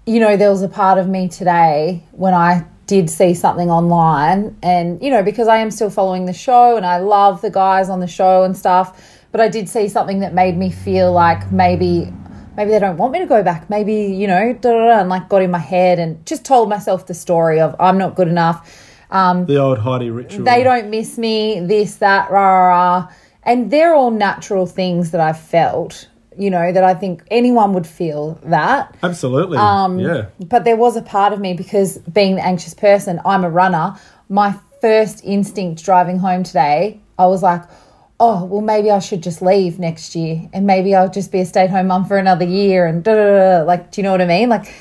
you 0.05 0.19
know, 0.19 0.37
there 0.37 0.51
was 0.51 0.61
a 0.61 0.69
part 0.69 0.99
of 0.99 1.07
me 1.07 1.27
today 1.27 2.03
when 2.11 2.35
I 2.35 2.67
did 2.85 3.09
see 3.09 3.35
something 3.35 3.69
online 3.69 4.57
and 4.63 4.99
you 4.99 5.11
know 5.11 5.21
because 5.21 5.47
I 5.47 5.57
am 5.57 5.69
still 5.69 5.91
following 5.91 6.25
the 6.25 6.33
show 6.33 6.75
and 6.75 6.83
I 6.83 6.97
love 6.97 7.39
the 7.39 7.51
guys 7.51 7.87
on 7.87 7.99
the 7.99 8.07
show 8.07 8.43
and 8.43 8.57
stuff 8.57 9.19
but 9.31 9.39
I 9.39 9.47
did 9.47 9.69
see 9.69 9.87
something 9.87 10.21
that 10.21 10.33
made 10.33 10.57
me 10.57 10.71
feel 10.71 11.13
like 11.13 11.51
maybe 11.51 12.11
maybe 12.59 12.71
they 12.71 12.79
don't 12.79 12.97
want 12.97 13.13
me 13.13 13.19
to 13.19 13.25
go 13.25 13.41
back 13.41 13.69
maybe 13.69 13.93
you 13.93 14.27
know 14.27 14.53
da, 14.53 14.71
da, 14.71 14.85
da, 14.85 14.99
and 14.99 15.09
like 15.09 15.29
got 15.29 15.41
in 15.41 15.49
my 15.49 15.57
head 15.57 15.97
and 15.97 16.23
just 16.25 16.43
told 16.43 16.67
myself 16.67 17.07
the 17.07 17.13
story 17.13 17.59
of 17.59 17.75
I'm 17.79 17.97
not 17.97 18.15
good 18.15 18.27
enough 18.27 18.85
um, 19.11 19.45
the 19.45 19.57
old 19.57 19.79
Heidi 19.79 20.11
ritual 20.11 20.43
they 20.43 20.63
don't 20.63 20.89
miss 20.89 21.17
me 21.17 21.61
this 21.61 21.95
that 21.95 22.29
rah, 22.29 22.41
rah, 22.41 22.67
rah. 22.67 23.13
and 23.43 23.71
they're 23.71 23.95
all 23.95 24.11
natural 24.11 24.67
things 24.67 25.11
that 25.11 25.21
I've 25.21 25.39
felt 25.39 26.07
you 26.37 26.49
know, 26.49 26.71
that 26.71 26.85
I 26.85 26.93
think 26.93 27.23
anyone 27.29 27.73
would 27.73 27.85
feel 27.85 28.39
that. 28.45 28.95
Absolutely. 29.03 29.57
Um, 29.57 29.99
yeah. 29.99 30.27
But 30.39 30.63
there 30.63 30.77
was 30.77 30.95
a 30.95 31.01
part 31.01 31.33
of 31.33 31.41
me 31.41 31.53
because 31.53 31.97
being 31.97 32.35
the 32.35 32.45
anxious 32.45 32.73
person, 32.73 33.19
I'm 33.25 33.43
a 33.43 33.49
runner. 33.49 33.97
My 34.29 34.55
first 34.79 35.21
instinct 35.25 35.83
driving 35.83 36.17
home 36.17 36.43
today, 36.43 37.01
I 37.17 37.25
was 37.27 37.43
like, 37.43 37.63
oh, 38.19 38.45
well, 38.45 38.61
maybe 38.61 38.91
I 38.91 38.99
should 38.99 39.23
just 39.23 39.41
leave 39.41 39.79
next 39.79 40.15
year 40.15 40.49
and 40.51 40.67
maybe 40.67 40.93
I'll 40.93 41.09
just 41.09 41.31
be 41.31 41.39
a 41.39 41.45
stay 41.45 41.63
at 41.63 41.69
home 41.69 41.87
mum 41.87 42.05
for 42.05 42.17
another 42.17 42.45
year 42.45 42.85
and 42.85 43.03
da, 43.03 43.15
da, 43.15 43.59
da, 43.59 43.63
like, 43.63 43.91
do 43.91 44.01
you 44.01 44.03
know 44.03 44.11
what 44.11 44.21
I 44.21 44.25
mean? 44.25 44.49
Like, 44.49 44.73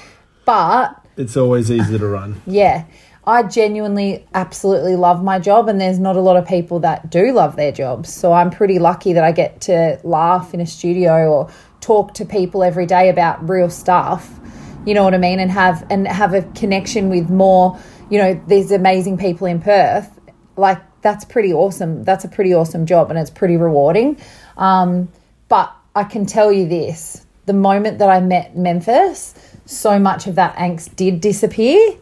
but 0.45 1.04
it's 1.16 1.37
always 1.37 1.71
easy 1.71 1.99
to 1.99 2.07
run. 2.07 2.40
Yeah. 2.47 2.85
I 3.26 3.42
genuinely 3.42 4.26
absolutely 4.33 4.97
love 4.97 5.23
my 5.23 5.38
job, 5.38 5.68
and 5.68 5.78
there's 5.78 5.99
not 5.99 6.16
a 6.16 6.21
lot 6.21 6.38
of 6.38 6.49
people 6.49 6.80
that 6.80 7.11
do 7.11 7.30
love 7.30 7.57
their 7.57 7.73
jobs. 7.73 8.11
So 8.11 8.33
I'm 8.33 8.49
pretty 8.49 8.78
lucky 8.78 9.12
that 9.12 9.23
I 9.23 9.33
get 9.33 9.61
to 9.62 10.00
laugh 10.02 10.54
in 10.54 10.62
a 10.62 10.66
studio 10.66 11.30
or 11.30 11.50
talk 11.83 12.14
to 12.14 12.25
people 12.25 12.62
every 12.62 12.87
day 12.87 13.11
about 13.11 13.47
real 13.47 13.68
stuff. 13.68 14.40
You 14.87 14.95
know 14.95 15.04
what 15.04 15.12
I 15.12 15.18
mean? 15.18 15.40
And 15.40 15.50
have 15.50 15.87
and 15.90 16.09
have 16.09 16.33
a 16.33 16.40
connection 16.52 17.11
with 17.11 17.28
more, 17.28 17.78
you 18.09 18.18
know, 18.18 18.40
these 18.47 18.73
amazing 18.73 19.18
people 19.18 19.47
in 19.47 19.61
Perth. 19.61 20.11
Like 20.57 20.80
that's 21.02 21.25
pretty 21.25 21.52
awesome. 21.52 22.05
That's 22.05 22.25
a 22.25 22.28
pretty 22.28 22.55
awesome 22.55 22.87
job, 22.87 23.11
and 23.11 23.19
it's 23.19 23.31
pretty 23.31 23.57
rewarding. 23.57 24.19
Um, 24.57 25.09
but 25.49 25.73
I 25.95 26.05
can 26.05 26.26
tell 26.26 26.52
you 26.52 26.69
this: 26.69 27.25
the 27.47 27.52
moment 27.52 27.99
that 27.99 28.09
I 28.09 28.21
met 28.21 28.57
Memphis, 28.57 29.34
so 29.67 29.99
much 29.99 30.26
of 30.26 30.34
that 30.37 30.56
angst 30.56 30.97
did 30.97 31.21
disappear 31.21 31.97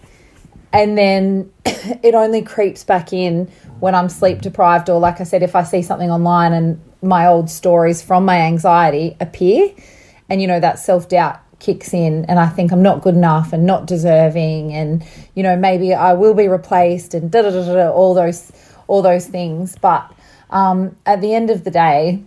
and 0.77 0.97
then 0.99 1.51
it 1.65 2.15
only 2.15 2.43
creeps 2.43 2.85
back 2.85 3.13
in 3.13 3.47
when 3.81 3.95
I'm 3.95 4.09
sleep 4.09 4.43
deprived, 4.43 4.91
or 4.91 5.01
like 5.01 5.21
I 5.21 5.25
said, 5.25 5.43
if 5.43 5.57
I 5.57 5.63
see 5.63 5.83
something 5.83 6.11
online 6.11 6.53
and 6.53 6.81
my 7.03 7.27
old 7.27 7.51
stories 7.51 8.03
from 8.03 8.25
my 8.25 8.41
anxiety 8.41 9.17
appear, 9.21 9.73
and 10.29 10.41
you 10.41 10.47
know, 10.47 10.61
that 10.61 10.79
self 10.79 11.09
doubt 11.09 11.41
kicks 11.59 11.95
in, 11.95 12.27
and 12.27 12.39
I 12.39 12.49
think 12.49 12.73
I'm 12.73 12.83
not 12.83 13.03
good 13.03 13.15
enough 13.15 13.53
and 13.53 13.65
not 13.65 13.87
deserving, 13.87 14.73
and 14.73 15.05
you 15.35 15.43
know, 15.43 15.57
maybe 15.57 15.95
I 15.95 16.13
will 16.13 16.35
be 16.35 16.49
replaced, 16.49 17.15
and 17.15 17.31
da 17.31 17.43
da 17.43 17.51
da 17.51 17.65
da, 17.65 17.91
all 17.91 18.15
those, 18.15 18.53
all 18.89 19.03
those 19.03 19.27
things. 19.27 19.77
But 19.81 20.13
um, 20.51 20.97
at 21.05 21.21
the 21.21 21.35
end 21.35 21.51
of 21.51 21.65
the 21.65 21.71
day, 21.71 22.23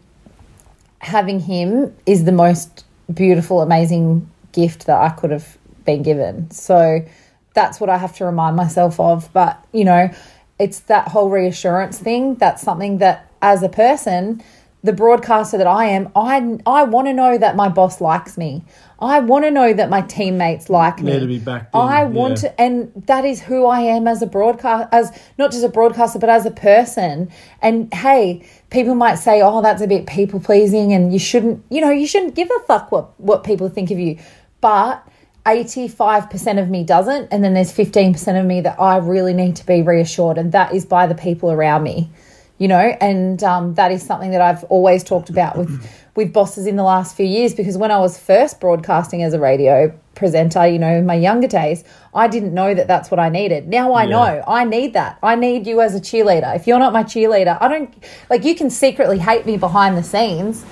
having 0.99 1.39
him 1.39 1.95
is 2.05 2.25
the 2.25 2.31
most 2.31 2.85
beautiful, 3.13 3.61
amazing 3.61 4.29
gift 4.51 4.85
that 4.87 5.01
I 5.01 5.09
could 5.09 5.31
have 5.31 5.57
been 5.85 6.03
given. 6.03 6.51
So 6.51 7.05
that's 7.53 7.79
what 7.79 7.89
I 7.89 7.97
have 7.97 8.15
to 8.17 8.25
remind 8.25 8.55
myself 8.55 8.99
of. 8.99 9.31
But, 9.33 9.63
you 9.71 9.85
know, 9.85 10.11
it's 10.59 10.81
that 10.81 11.07
whole 11.07 11.29
reassurance 11.29 11.97
thing. 11.97 12.35
That's 12.35 12.61
something 12.61 12.97
that 12.99 13.31
as 13.41 13.63
a 13.63 13.69
person, 13.69 14.43
the 14.81 14.93
broadcaster 14.93 15.57
that 15.57 15.67
I 15.67 15.85
am, 15.85 16.09
I 16.15 16.57
I 16.65 16.83
want 16.83 17.07
to 17.07 17.13
know 17.13 17.37
that 17.37 17.55
my 17.55 17.67
boss 17.67 17.99
likes 17.99 18.37
me. 18.37 18.63
I 18.99 19.19
want 19.19 19.45
to 19.45 19.51
know 19.51 19.73
that 19.73 19.89
my 19.89 20.01
teammates 20.01 20.69
like 20.69 21.01
me. 21.01 21.19
to 21.19 21.25
be 21.25 21.39
back. 21.39 21.69
I 21.73 22.05
want 22.05 22.43
yeah. 22.43 22.49
to, 22.49 22.61
and 22.61 22.91
that 23.07 23.25
is 23.25 23.41
who 23.41 23.65
I 23.65 23.81
am 23.81 24.07
as 24.07 24.21
a 24.21 24.25
broadcast, 24.25 24.89
as 24.91 25.11
not 25.37 25.51
just 25.51 25.63
a 25.63 25.69
broadcaster, 25.69 26.19
but 26.19 26.29
as 26.29 26.45
a 26.45 26.51
person. 26.51 27.29
And 27.61 27.93
hey, 27.93 28.45
people 28.69 28.95
might 28.95 29.15
say, 29.15 29.41
"Oh, 29.41 29.61
that's 29.61 29.81
a 29.81 29.87
bit 29.87 30.05
people 30.05 30.39
pleasing," 30.39 30.93
and 30.93 31.11
you 31.11 31.19
shouldn't, 31.19 31.63
you 31.69 31.81
know, 31.81 31.91
you 31.91 32.07
shouldn't 32.07 32.35
give 32.35 32.49
a 32.49 32.59
fuck 32.65 32.91
what 32.91 33.19
what 33.19 33.43
people 33.43 33.67
think 33.67 33.91
of 33.91 33.99
you. 33.99 34.17
But 34.61 35.05
85% 35.45 36.61
of 36.61 36.69
me 36.69 36.83
doesn't 36.83 37.29
and 37.31 37.43
then 37.43 37.53
there's 37.53 37.71
15% 37.71 38.39
of 38.39 38.45
me 38.45 38.59
that 38.61 38.79
i 38.79 38.97
really 38.97 39.33
need 39.33 39.55
to 39.55 39.65
be 39.65 39.81
reassured 39.81 40.37
and 40.37 40.51
that 40.51 40.75
is 40.75 40.85
by 40.85 41.07
the 41.07 41.15
people 41.15 41.49
around 41.49 41.81
me 41.81 42.11
you 42.59 42.67
know 42.67 42.95
and 43.01 43.43
um, 43.43 43.73
that 43.73 43.91
is 43.91 44.05
something 44.05 44.31
that 44.31 44.41
i've 44.41 44.63
always 44.65 45.03
talked 45.03 45.29
about 45.29 45.57
with 45.57 45.89
with 46.15 46.33
bosses 46.33 46.67
in 46.67 46.75
the 46.75 46.83
last 46.83 47.15
few 47.15 47.25
years 47.25 47.55
because 47.55 47.77
when 47.77 47.89
i 47.89 47.97
was 47.97 48.19
first 48.19 48.59
broadcasting 48.59 49.23
as 49.23 49.33
a 49.33 49.39
radio 49.39 49.91
presenter 50.13 50.67
you 50.67 50.77
know 50.77 50.97
in 50.97 51.05
my 51.05 51.15
younger 51.15 51.47
days 51.47 51.83
i 52.13 52.27
didn't 52.27 52.53
know 52.53 52.73
that 52.73 52.87
that's 52.87 53.09
what 53.09 53.19
i 53.19 53.29
needed 53.29 53.67
now 53.67 53.93
i 53.93 54.03
yeah. 54.03 54.09
know 54.09 54.43
i 54.47 54.63
need 54.63 54.93
that 54.93 55.17
i 55.23 55.33
need 55.33 55.65
you 55.65 55.81
as 55.81 55.95
a 55.95 55.99
cheerleader 55.99 56.55
if 56.55 56.67
you're 56.67 56.79
not 56.79 56.93
my 56.93 57.03
cheerleader 57.03 57.57
i 57.61 57.67
don't 57.67 57.93
like 58.29 58.43
you 58.43 58.53
can 58.53 58.69
secretly 58.69 59.17
hate 59.17 59.45
me 59.45 59.57
behind 59.57 59.97
the 59.97 60.03
scenes 60.03 60.65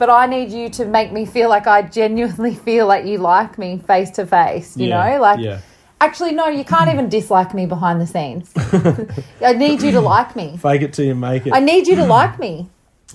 but 0.00 0.08
I 0.08 0.24
need 0.24 0.50
you 0.50 0.70
to 0.70 0.86
make 0.86 1.12
me 1.12 1.26
feel 1.26 1.50
like 1.50 1.66
I 1.66 1.82
genuinely 1.82 2.54
feel 2.66 2.86
like 2.86 3.04
you 3.04 3.18
like 3.18 3.58
me 3.58 3.76
face 3.86 4.08
to 4.12 4.24
face, 4.24 4.74
you 4.74 4.86
yeah, 4.86 5.12
know? 5.12 5.20
Like, 5.20 5.40
yeah. 5.40 5.60
Actually, 6.00 6.32
no, 6.32 6.48
you 6.48 6.64
can't 6.64 6.90
even 6.90 7.08
dislike 7.08 7.54
me 7.54 7.66
behind 7.66 8.00
the 8.00 8.06
scenes. 8.06 8.50
I 9.44 9.52
need 9.52 9.82
you 9.82 9.90
to 9.92 10.00
like 10.00 10.34
me. 10.34 10.56
Fake 10.56 10.82
it 10.82 10.92
till 10.92 11.06
you 11.06 11.14
make 11.14 11.46
it. 11.46 11.52
I 11.52 11.60
need 11.60 11.86
you 11.86 11.96
to 11.96 12.04
like 12.04 12.38
me. 12.38 12.68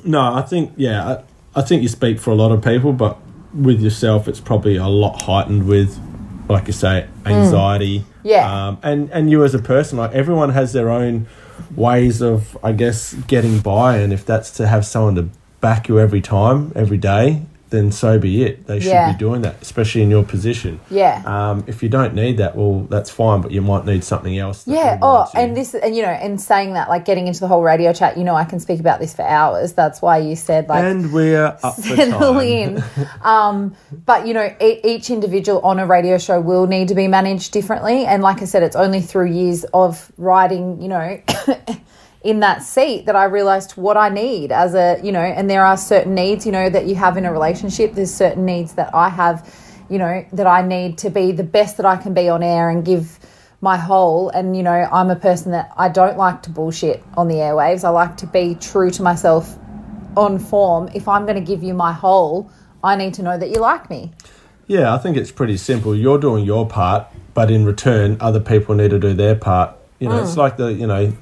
No, 0.03 0.33
I 0.33 0.41
think, 0.41 0.73
yeah, 0.75 1.07
I, 1.07 1.23
I 1.59 1.61
think 1.61 1.81
you 1.81 1.87
speak 1.87 2.19
for 2.19 2.31
a 2.31 2.35
lot 2.35 2.51
of 2.51 2.63
people, 2.63 2.93
but 2.93 3.17
with 3.53 3.81
yourself, 3.81 4.27
it's 4.27 4.39
probably 4.39 4.75
a 4.75 4.87
lot 4.87 5.21
heightened 5.21 5.67
with, 5.67 5.97
like 6.49 6.67
you 6.67 6.73
say, 6.73 7.07
anxiety. 7.25 7.99
Mm. 7.99 8.05
Yeah. 8.23 8.67
Um, 8.67 8.79
and, 8.83 9.09
and 9.11 9.29
you 9.31 9.43
as 9.43 9.55
a 9.55 9.59
person, 9.59 9.97
like, 9.97 10.11
everyone 10.11 10.49
has 10.49 10.73
their 10.73 10.89
own 10.89 11.27
ways 11.75 12.21
of, 12.21 12.57
I 12.63 12.73
guess, 12.73 13.13
getting 13.13 13.59
by, 13.59 13.97
and 13.97 14.11
if 14.11 14.25
that's 14.25 14.51
to 14.51 14.67
have 14.67 14.85
someone 14.85 15.15
to 15.15 15.29
back 15.61 15.87
you 15.87 15.99
every 15.99 16.21
time, 16.21 16.71
every 16.75 16.97
day, 16.97 17.43
then 17.75 17.91
so 17.91 18.17
be 18.17 18.43
it. 18.43 18.65
They 18.67 18.79
should 18.79 18.89
yeah. 18.89 19.11
be 19.11 19.17
doing 19.17 19.41
that, 19.41 19.61
especially 19.61 20.01
in 20.01 20.09
your 20.09 20.23
position. 20.23 20.79
Yeah. 20.89 21.21
Um, 21.25 21.63
if 21.67 21.83
you 21.83 21.89
don't 21.89 22.13
need 22.13 22.37
that, 22.37 22.55
well, 22.55 22.81
that's 22.89 23.09
fine, 23.09 23.41
but 23.41 23.51
you 23.51 23.61
might 23.61 23.85
need 23.85 24.03
something 24.03 24.37
else. 24.37 24.67
Yeah. 24.67 24.99
Oh, 25.01 25.29
and 25.35 25.55
this, 25.55 25.73
and 25.75 25.95
you 25.95 26.01
know, 26.01 26.09
and 26.09 26.39
saying 26.39 26.73
that, 26.73 26.89
like 26.89 27.05
getting 27.05 27.27
into 27.27 27.39
the 27.39 27.47
whole 27.47 27.63
radio 27.63 27.93
chat, 27.93 28.17
you 28.17 28.23
know, 28.23 28.35
I 28.35 28.45
can 28.45 28.59
speak 28.59 28.79
about 28.79 28.99
this 28.99 29.13
for 29.13 29.23
hours. 29.23 29.73
That's 29.73 30.01
why 30.01 30.19
you 30.19 30.35
said 30.35 30.67
like, 30.69 30.83
and 30.83 31.11
we're 31.11 31.45
up 31.45 31.59
settle 31.75 32.39
in. 32.39 32.83
um, 33.21 33.75
but 34.05 34.25
you 34.27 34.33
know, 34.33 34.55
e- 34.61 34.79
each 34.83 35.09
individual 35.09 35.59
on 35.61 35.79
a 35.79 35.85
radio 35.85 36.17
show 36.17 36.39
will 36.39 36.67
need 36.67 36.87
to 36.87 36.95
be 36.95 37.07
managed 37.07 37.51
differently, 37.51 38.05
and 38.05 38.23
like 38.23 38.41
I 38.41 38.45
said, 38.45 38.63
it's 38.63 38.75
only 38.75 39.01
through 39.01 39.31
years 39.31 39.65
of 39.73 40.11
writing, 40.17 40.81
you 40.81 40.87
know. 40.87 41.21
In 42.25 42.39
that 42.39 42.63
seat 42.63 43.05
that 43.05 43.15
I 43.15 43.25
realized 43.25 43.73
what 43.73 43.97
I 43.97 44.09
need 44.09 44.51
as 44.51 44.73
a, 44.73 44.99
you 45.03 45.11
know, 45.11 45.21
and 45.21 45.47
there 45.47 45.63
are 45.63 45.77
certain 45.77 46.15
needs, 46.15 46.43
you 46.43 46.51
know, 46.51 46.69
that 46.69 46.87
you 46.87 46.95
have 46.95 47.17
in 47.17 47.25
a 47.25 47.31
relationship. 47.31 47.93
There's 47.93 48.13
certain 48.13 48.45
needs 48.45 48.73
that 48.73 48.93
I 48.95 49.09
have, 49.09 49.47
you 49.91 49.99
know, 49.99 50.25
that 50.33 50.47
I 50.47 50.67
need 50.67 50.97
to 50.99 51.11
be 51.11 51.31
the 51.31 51.43
best 51.43 51.77
that 51.77 51.85
I 51.85 51.97
can 51.97 52.15
be 52.15 52.27
on 52.27 52.41
air 52.41 52.71
and 52.71 52.83
give 52.83 53.19
my 53.61 53.77
whole. 53.77 54.29
And, 54.29 54.57
you 54.57 54.63
know, 54.63 54.89
I'm 54.91 55.11
a 55.11 55.15
person 55.15 55.51
that 55.51 55.71
I 55.77 55.87
don't 55.87 56.17
like 56.17 56.41
to 56.43 56.49
bullshit 56.49 57.03
on 57.15 57.27
the 57.27 57.35
airwaves. 57.35 57.83
I 57.83 57.89
like 57.89 58.17
to 58.17 58.27
be 58.27 58.55
true 58.55 58.89
to 58.89 59.03
myself 59.03 59.55
on 60.17 60.39
form. 60.39 60.89
If 60.95 61.07
I'm 61.07 61.25
going 61.27 61.37
to 61.37 61.45
give 61.45 61.61
you 61.61 61.75
my 61.75 61.93
whole, 61.93 62.49
I 62.83 62.95
need 62.95 63.13
to 63.15 63.21
know 63.21 63.37
that 63.37 63.51
you 63.51 63.59
like 63.59 63.87
me. 63.91 64.11
Yeah, 64.65 64.95
I 64.95 64.97
think 64.97 65.15
it's 65.15 65.31
pretty 65.31 65.57
simple. 65.57 65.95
You're 65.95 66.17
doing 66.17 66.43
your 66.43 66.67
part, 66.67 67.05
but 67.35 67.51
in 67.51 67.65
return, 67.65 68.17
other 68.19 68.39
people 68.39 68.73
need 68.73 68.89
to 68.89 68.99
do 68.99 69.13
their 69.13 69.35
part. 69.35 69.77
You 69.99 70.09
know, 70.09 70.19
mm. 70.19 70.23
it's 70.23 70.37
like 70.37 70.57
the, 70.57 70.73
you 70.73 70.87
know, 70.87 71.15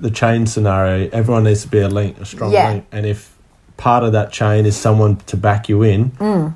the 0.00 0.10
chain 0.10 0.46
scenario, 0.46 1.08
everyone 1.12 1.44
needs 1.44 1.62
to 1.62 1.68
be 1.68 1.80
a 1.80 1.88
link, 1.88 2.18
a 2.20 2.24
strong 2.24 2.52
Yeah. 2.52 2.68
link. 2.70 2.86
And 2.92 3.06
if 3.06 3.32
part 3.76 4.04
of 4.04 4.12
that 4.12 4.30
chain 4.32 4.66
is 4.66 4.76
someone 4.76 5.16
to 5.26 5.36
back 5.36 5.68
you 5.68 5.82
in 5.82 6.12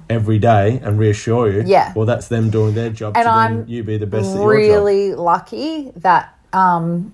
every 0.08 0.38
day 0.38 0.80
and 0.84 0.98
reassure 0.98 1.50
you, 1.50 1.62
Mm. 1.62 1.68
Yeah. 1.68 1.92
well, 1.94 2.06
that's 2.06 2.28
them 2.28 2.50
doing 2.50 2.74
their 2.74 2.90
job 2.90 3.16
And 3.16 3.26
I'm 3.26 3.64
you 3.66 3.82
be 3.82 3.98
the 3.98 4.06
best 4.06 4.30
at 4.30 4.42
your 4.42 4.42
job. 4.42 4.48
really 4.84 5.14
lucky 5.14 5.90
that 5.96 6.34
um, 6.52 7.12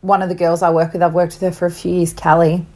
one 0.00 0.22
of 0.22 0.28
the 0.28 0.34
girls 0.34 0.62
I 0.62 0.70
work 0.70 0.92
with, 0.92 1.02
I've 1.02 1.14
worked 1.14 1.34
with 1.34 1.42
her 1.42 1.52
for 1.52 1.66
a 1.66 1.70
few 1.70 1.92
years, 1.94 2.12
Kelly. 2.12 2.66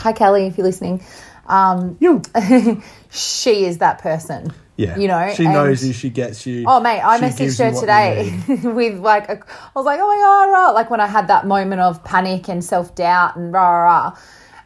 Hi, 0.00 0.12
Kelly, 0.12 0.46
if 0.46 0.56
you're 0.58 0.66
listening. 0.66 1.02
Um, 1.48 1.96
You. 2.00 2.22
she 3.10 3.64
is 3.64 3.78
that 3.78 4.00
person. 4.00 4.52
Yeah. 4.76 4.96
You 4.96 5.08
know, 5.08 5.34
she 5.34 5.44
knows 5.44 5.84
you, 5.84 5.92
she 5.92 6.08
gets 6.08 6.46
you. 6.46 6.64
Oh, 6.64 6.78
mate, 6.78 7.00
I 7.00 7.18
messaged 7.18 7.58
her 7.58 7.78
today 7.80 8.38
with 8.62 9.00
like, 9.00 9.28
a, 9.28 9.32
I 9.32 9.70
was 9.74 9.84
like, 9.84 9.98
oh 10.00 10.06
my 10.06 10.16
God, 10.16 10.52
rah, 10.52 10.70
like 10.70 10.88
when 10.88 11.00
I 11.00 11.08
had 11.08 11.26
that 11.28 11.48
moment 11.48 11.80
of 11.80 12.04
panic 12.04 12.48
and 12.48 12.64
self 12.64 12.94
doubt 12.94 13.34
and 13.34 13.52
rah, 13.52 13.68
rah, 13.68 13.82
rah. 13.82 14.18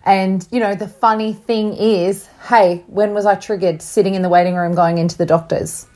And, 0.05 0.47
you 0.51 0.61
know, 0.61 0.75
the 0.75 0.89
funny 0.89 1.33
thing 1.33 1.73
is, 1.75 2.27
hey, 2.49 2.85
when 2.89 3.15
was 3.15 3.25
I 3.25 3.37
triggered 3.37 3.81
sitting 3.81 4.15
in 4.15 4.21
the 4.21 4.29
waiting 4.29 4.55
room 4.55 4.75
going 4.75 4.99
into 4.99 5.17
the 5.17 5.25
doctor's? 5.25 5.87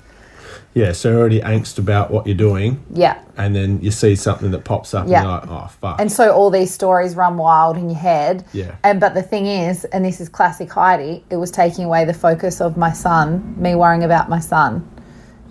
Yeah, 0.76 0.92
so 0.92 1.08
you're 1.08 1.18
already 1.18 1.40
angst 1.40 1.78
about 1.78 2.10
what 2.10 2.26
you're 2.26 2.36
doing, 2.36 2.84
Yeah. 2.92 3.16
and 3.38 3.56
then 3.56 3.80
you 3.80 3.90
see 3.90 4.14
something 4.14 4.50
that 4.50 4.64
pops 4.64 4.92
up, 4.92 5.08
Yeah. 5.08 5.20
and 5.20 5.24
you're 5.24 5.32
like, 5.40 5.50
oh, 5.50 5.70
fuck. 5.80 5.98
And 5.98 6.12
so 6.12 6.30
all 6.32 6.50
these 6.50 6.70
stories 6.70 7.16
run 7.16 7.38
wild 7.38 7.78
in 7.78 7.88
your 7.88 7.98
head. 7.98 8.44
Yeah. 8.52 8.72
And 8.84 9.00
but 9.00 9.14
the 9.14 9.22
thing 9.22 9.46
is, 9.46 9.86
and 9.86 10.04
this 10.04 10.20
is 10.20 10.28
classic 10.28 10.70
Heidi, 10.70 11.24
it 11.30 11.36
was 11.36 11.50
taking 11.50 11.86
away 11.86 12.04
the 12.04 12.12
focus 12.12 12.60
of 12.60 12.76
my 12.76 12.92
son, 12.92 13.54
me 13.56 13.74
worrying 13.74 14.04
about 14.04 14.28
my 14.28 14.38
son. 14.38 14.86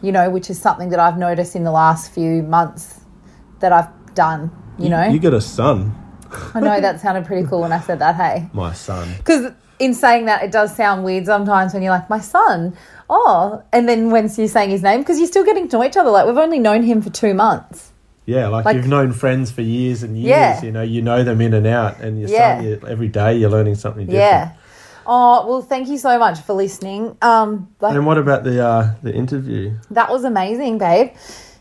You 0.03 0.11
know, 0.11 0.29
which 0.29 0.51
is 0.51 0.61
something 0.61 0.89
that 0.89 0.99
I've 0.99 1.17
noticed 1.17 1.55
in 1.55 1.63
the 1.63 1.71
last 1.71 2.11
few 2.11 2.43
months 2.43 2.99
that 3.61 3.73
I've 3.73 3.89
done. 4.13 4.51
You, 4.77 4.89
know, 4.89 5.05
You 5.05 5.17
got 5.17 5.33
a 5.33 5.41
son, 5.41 5.95
I 6.53 6.59
know 6.59 6.79
that 6.79 6.99
sounded 7.03 7.25
pretty 7.25 7.47
cool 7.47 7.61
when 7.61 7.71
I 7.71 7.79
said 7.79 7.97
that. 7.97 8.13
Hey, 8.15 8.47
my 8.53 8.73
son. 8.73 9.07
because 9.17 9.53
in 9.79 9.95
saying 9.95 10.25
that, 10.25 10.43
it 10.43 10.51
does 10.51 10.75
sound 10.75 11.03
weird 11.03 11.25
sometimes 11.25 11.73
when 11.73 11.81
you're 11.81 11.91
like, 11.93 12.11
my 12.11 12.19
son. 12.19 12.77
Oh, 13.09 13.61
and 13.71 13.87
then 13.87 14.09
when 14.11 14.29
you're 14.35 14.47
saying 14.47 14.69
his 14.71 14.81
name, 14.83 15.01
because 15.01 15.19
you're 15.19 15.27
still 15.27 15.43
getting 15.45 15.67
to 15.69 15.77
know 15.77 15.83
each 15.83 15.97
other. 15.97 16.09
Like 16.09 16.25
we've 16.25 16.37
only 16.37 16.59
known 16.59 16.83
him 16.83 17.01
for 17.01 17.09
two 17.09 17.33
months. 17.33 17.91
Yeah, 18.25 18.47
like, 18.47 18.65
Like- 18.65 18.75
you've 18.77 18.87
known 18.87 19.11
friends 19.11 19.51
for 19.51 19.61
years 19.61 20.01
and 20.01 20.17
years. 20.17 20.29
Yeah. 20.29 20.63
You 20.63 20.71
know, 20.71 20.81
you 20.81 21.01
know 21.03 21.23
them 21.23 21.41
in 21.41 21.53
and 21.53 21.67
out, 21.67 21.99
and 21.99 22.19
your 22.19 22.29
Yeah. 22.29 22.61
you, 22.61 22.81
every 22.87 23.07
day 23.07 23.35
you're 23.37 23.51
learning 23.51 23.75
something 23.75 24.07
different. 24.07 24.19
Yeah. 24.23 24.51
Oh 25.05 25.45
well, 25.47 25.61
thank 25.61 25.87
you 25.87 25.99
so 25.99 26.17
much 26.17 26.39
for 26.41 26.53
listening. 26.53 27.15
Um, 27.21 27.67
like, 27.79 27.93
And 27.95 28.07
what 28.07 28.17
about 28.17 28.43
the 28.43 28.65
uh, 28.65 28.89
the 29.03 29.13
interview? 29.13 29.73
That 29.91 30.09
was 30.09 30.23
amazing, 30.23 30.79
babe. 30.79 31.11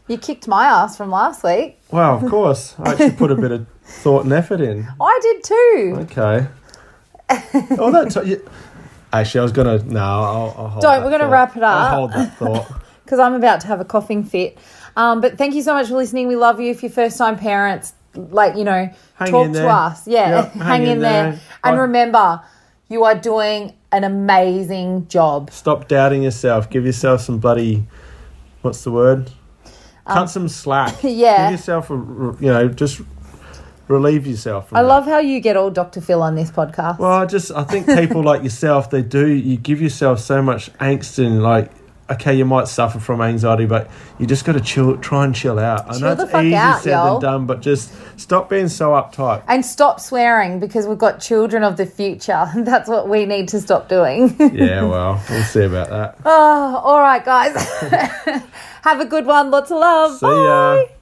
You 0.08 0.16
kicked 0.16 0.48
my 0.48 0.64
ass 0.64 0.96
from 0.96 1.10
last 1.10 1.44
week. 1.44 1.78
Well, 1.90 2.16
of 2.16 2.30
course, 2.30 2.74
I 2.78 2.92
actually 2.92 3.10
put 3.12 3.30
a 3.30 3.34
bit 3.36 3.50
of 3.52 3.66
thought 3.84 4.24
and 4.24 4.32
effort 4.32 4.62
in. 4.62 4.86
I 4.98 5.18
did 5.22 5.44
too. 5.44 5.96
Okay. 6.04 6.46
oh, 7.78 7.90
that. 7.90 8.10
T- 8.22 8.30
you- 8.30 8.50
actually, 9.20 9.40
I 9.40 9.42
was 9.42 9.52
gonna. 9.52 9.78
No, 9.84 10.00
I'll, 10.00 10.54
I'll 10.56 10.68
hold. 10.68 10.82
Don't, 10.82 10.92
that 11.00 11.04
we're 11.04 11.10
gonna 11.10 11.24
thought. 11.24 11.30
wrap 11.30 11.56
it 11.56 11.62
up. 11.62 11.74
I'll 11.92 11.96
hold 11.98 12.12
that 12.12 12.34
thought. 12.38 12.80
Because 13.04 13.18
I'm 13.18 13.34
about 13.34 13.60
to 13.62 13.66
have 13.66 13.80
a 13.80 13.84
coughing 13.84 14.24
fit. 14.24 14.58
Um, 14.96 15.20
but 15.20 15.36
thank 15.36 15.54
you 15.54 15.62
so 15.62 15.74
much 15.74 15.88
for 15.88 15.94
listening. 15.94 16.28
We 16.28 16.36
love 16.36 16.60
you. 16.60 16.70
If 16.70 16.82
you're 16.82 16.90
first 16.92 17.18
time 17.18 17.36
parents, 17.36 17.92
like, 18.14 18.56
you 18.56 18.64
know, 18.64 18.88
Hang 19.16 19.30
talk 19.30 19.46
to 19.48 19.52
there. 19.52 19.68
us. 19.68 20.06
Yeah, 20.06 20.42
Yep, 20.44 20.52
hang, 20.52 20.86
in 20.86 21.00
there. 21.00 21.40
And 21.64 21.76
I- 21.76 21.80
remember, 21.80 22.40
you 22.88 23.04
are 23.04 23.14
doing 23.14 23.74
an 23.92 24.04
amazing 24.04 25.08
job. 25.08 25.50
Stop 25.50 25.88
doubting 25.88 26.22
yourself. 26.22 26.70
Give 26.70 26.86
yourself 26.86 27.20
some 27.22 27.38
bloody. 27.38 27.86
What's 28.62 28.82
the 28.84 28.90
word? 28.92 29.30
Cut 30.06 30.26
some 30.30 30.48
slack. 30.48 31.04
Um, 31.04 31.10
yeah. 31.14 31.50
Give 31.50 31.58
yourself 31.58 31.90
a. 31.90 31.94
You 31.94 32.36
know, 32.52 32.68
just 32.68 33.00
relieve 33.88 34.26
yourself. 34.26 34.68
From 34.68 34.78
I 34.78 34.82
that. 34.82 34.88
love 34.88 35.04
how 35.06 35.18
you 35.18 35.40
get 35.40 35.56
all 35.56 35.70
Dr. 35.70 36.00
Phil 36.00 36.22
on 36.22 36.34
this 36.34 36.50
podcast. 36.50 36.98
Well, 36.98 37.10
I 37.12 37.26
just 37.26 37.50
I 37.52 37.64
think 37.64 37.86
people 37.86 38.22
like 38.22 38.42
yourself, 38.42 38.90
they 38.90 39.02
do. 39.02 39.26
You 39.28 39.56
give 39.56 39.80
yourself 39.82 40.20
so 40.20 40.40
much 40.42 40.72
angst 40.74 41.24
and 41.24 41.42
like, 41.42 41.70
okay, 42.10 42.34
you 42.34 42.44
might 42.44 42.68
suffer 42.68 42.98
from 43.00 43.22
anxiety, 43.22 43.64
but 43.66 43.90
you 44.18 44.26
just 44.26 44.44
got 44.44 44.52
to 44.52 44.60
chill, 44.60 44.96
try 44.98 45.24
and 45.24 45.34
chill 45.34 45.58
out. 45.58 45.86
I 45.88 45.92
Chill 45.92 46.00
know 46.00 46.12
it's 46.24 46.34
easy 46.34 46.54
out, 46.54 46.82
said 46.82 46.90
y'all. 46.90 47.18
than 47.18 47.30
done, 47.32 47.46
but 47.46 47.60
just 47.62 47.92
stop 48.20 48.50
being 48.50 48.68
so 48.68 48.90
uptight. 48.90 49.42
and 49.48 49.64
stop 49.64 50.00
swearing 50.00 50.60
because 50.60 50.86
we've 50.86 50.98
got 50.98 51.18
children 51.20 51.62
of 51.64 51.76
the 51.78 51.86
future. 51.86 52.46
That's 52.56 52.88
what 52.90 53.08
we 53.08 53.24
need 53.24 53.48
to 53.48 53.60
stop 53.60 53.88
doing. 53.88 54.36
Yeah, 54.54 54.84
well, 54.84 55.22
we'll 55.30 55.42
see 55.44 55.62
about 55.64 55.88
that. 55.90 56.18
oh, 56.26 56.76
all 56.84 57.00
right, 57.00 57.24
guys. 57.24 57.54
Have 58.82 59.00
a 59.00 59.06
good 59.06 59.24
one. 59.24 59.50
Lots 59.50 59.70
of 59.70 59.78
love. 59.78 60.18
See 60.18 60.26
ya. 60.26 60.76
Bye. 60.84 60.94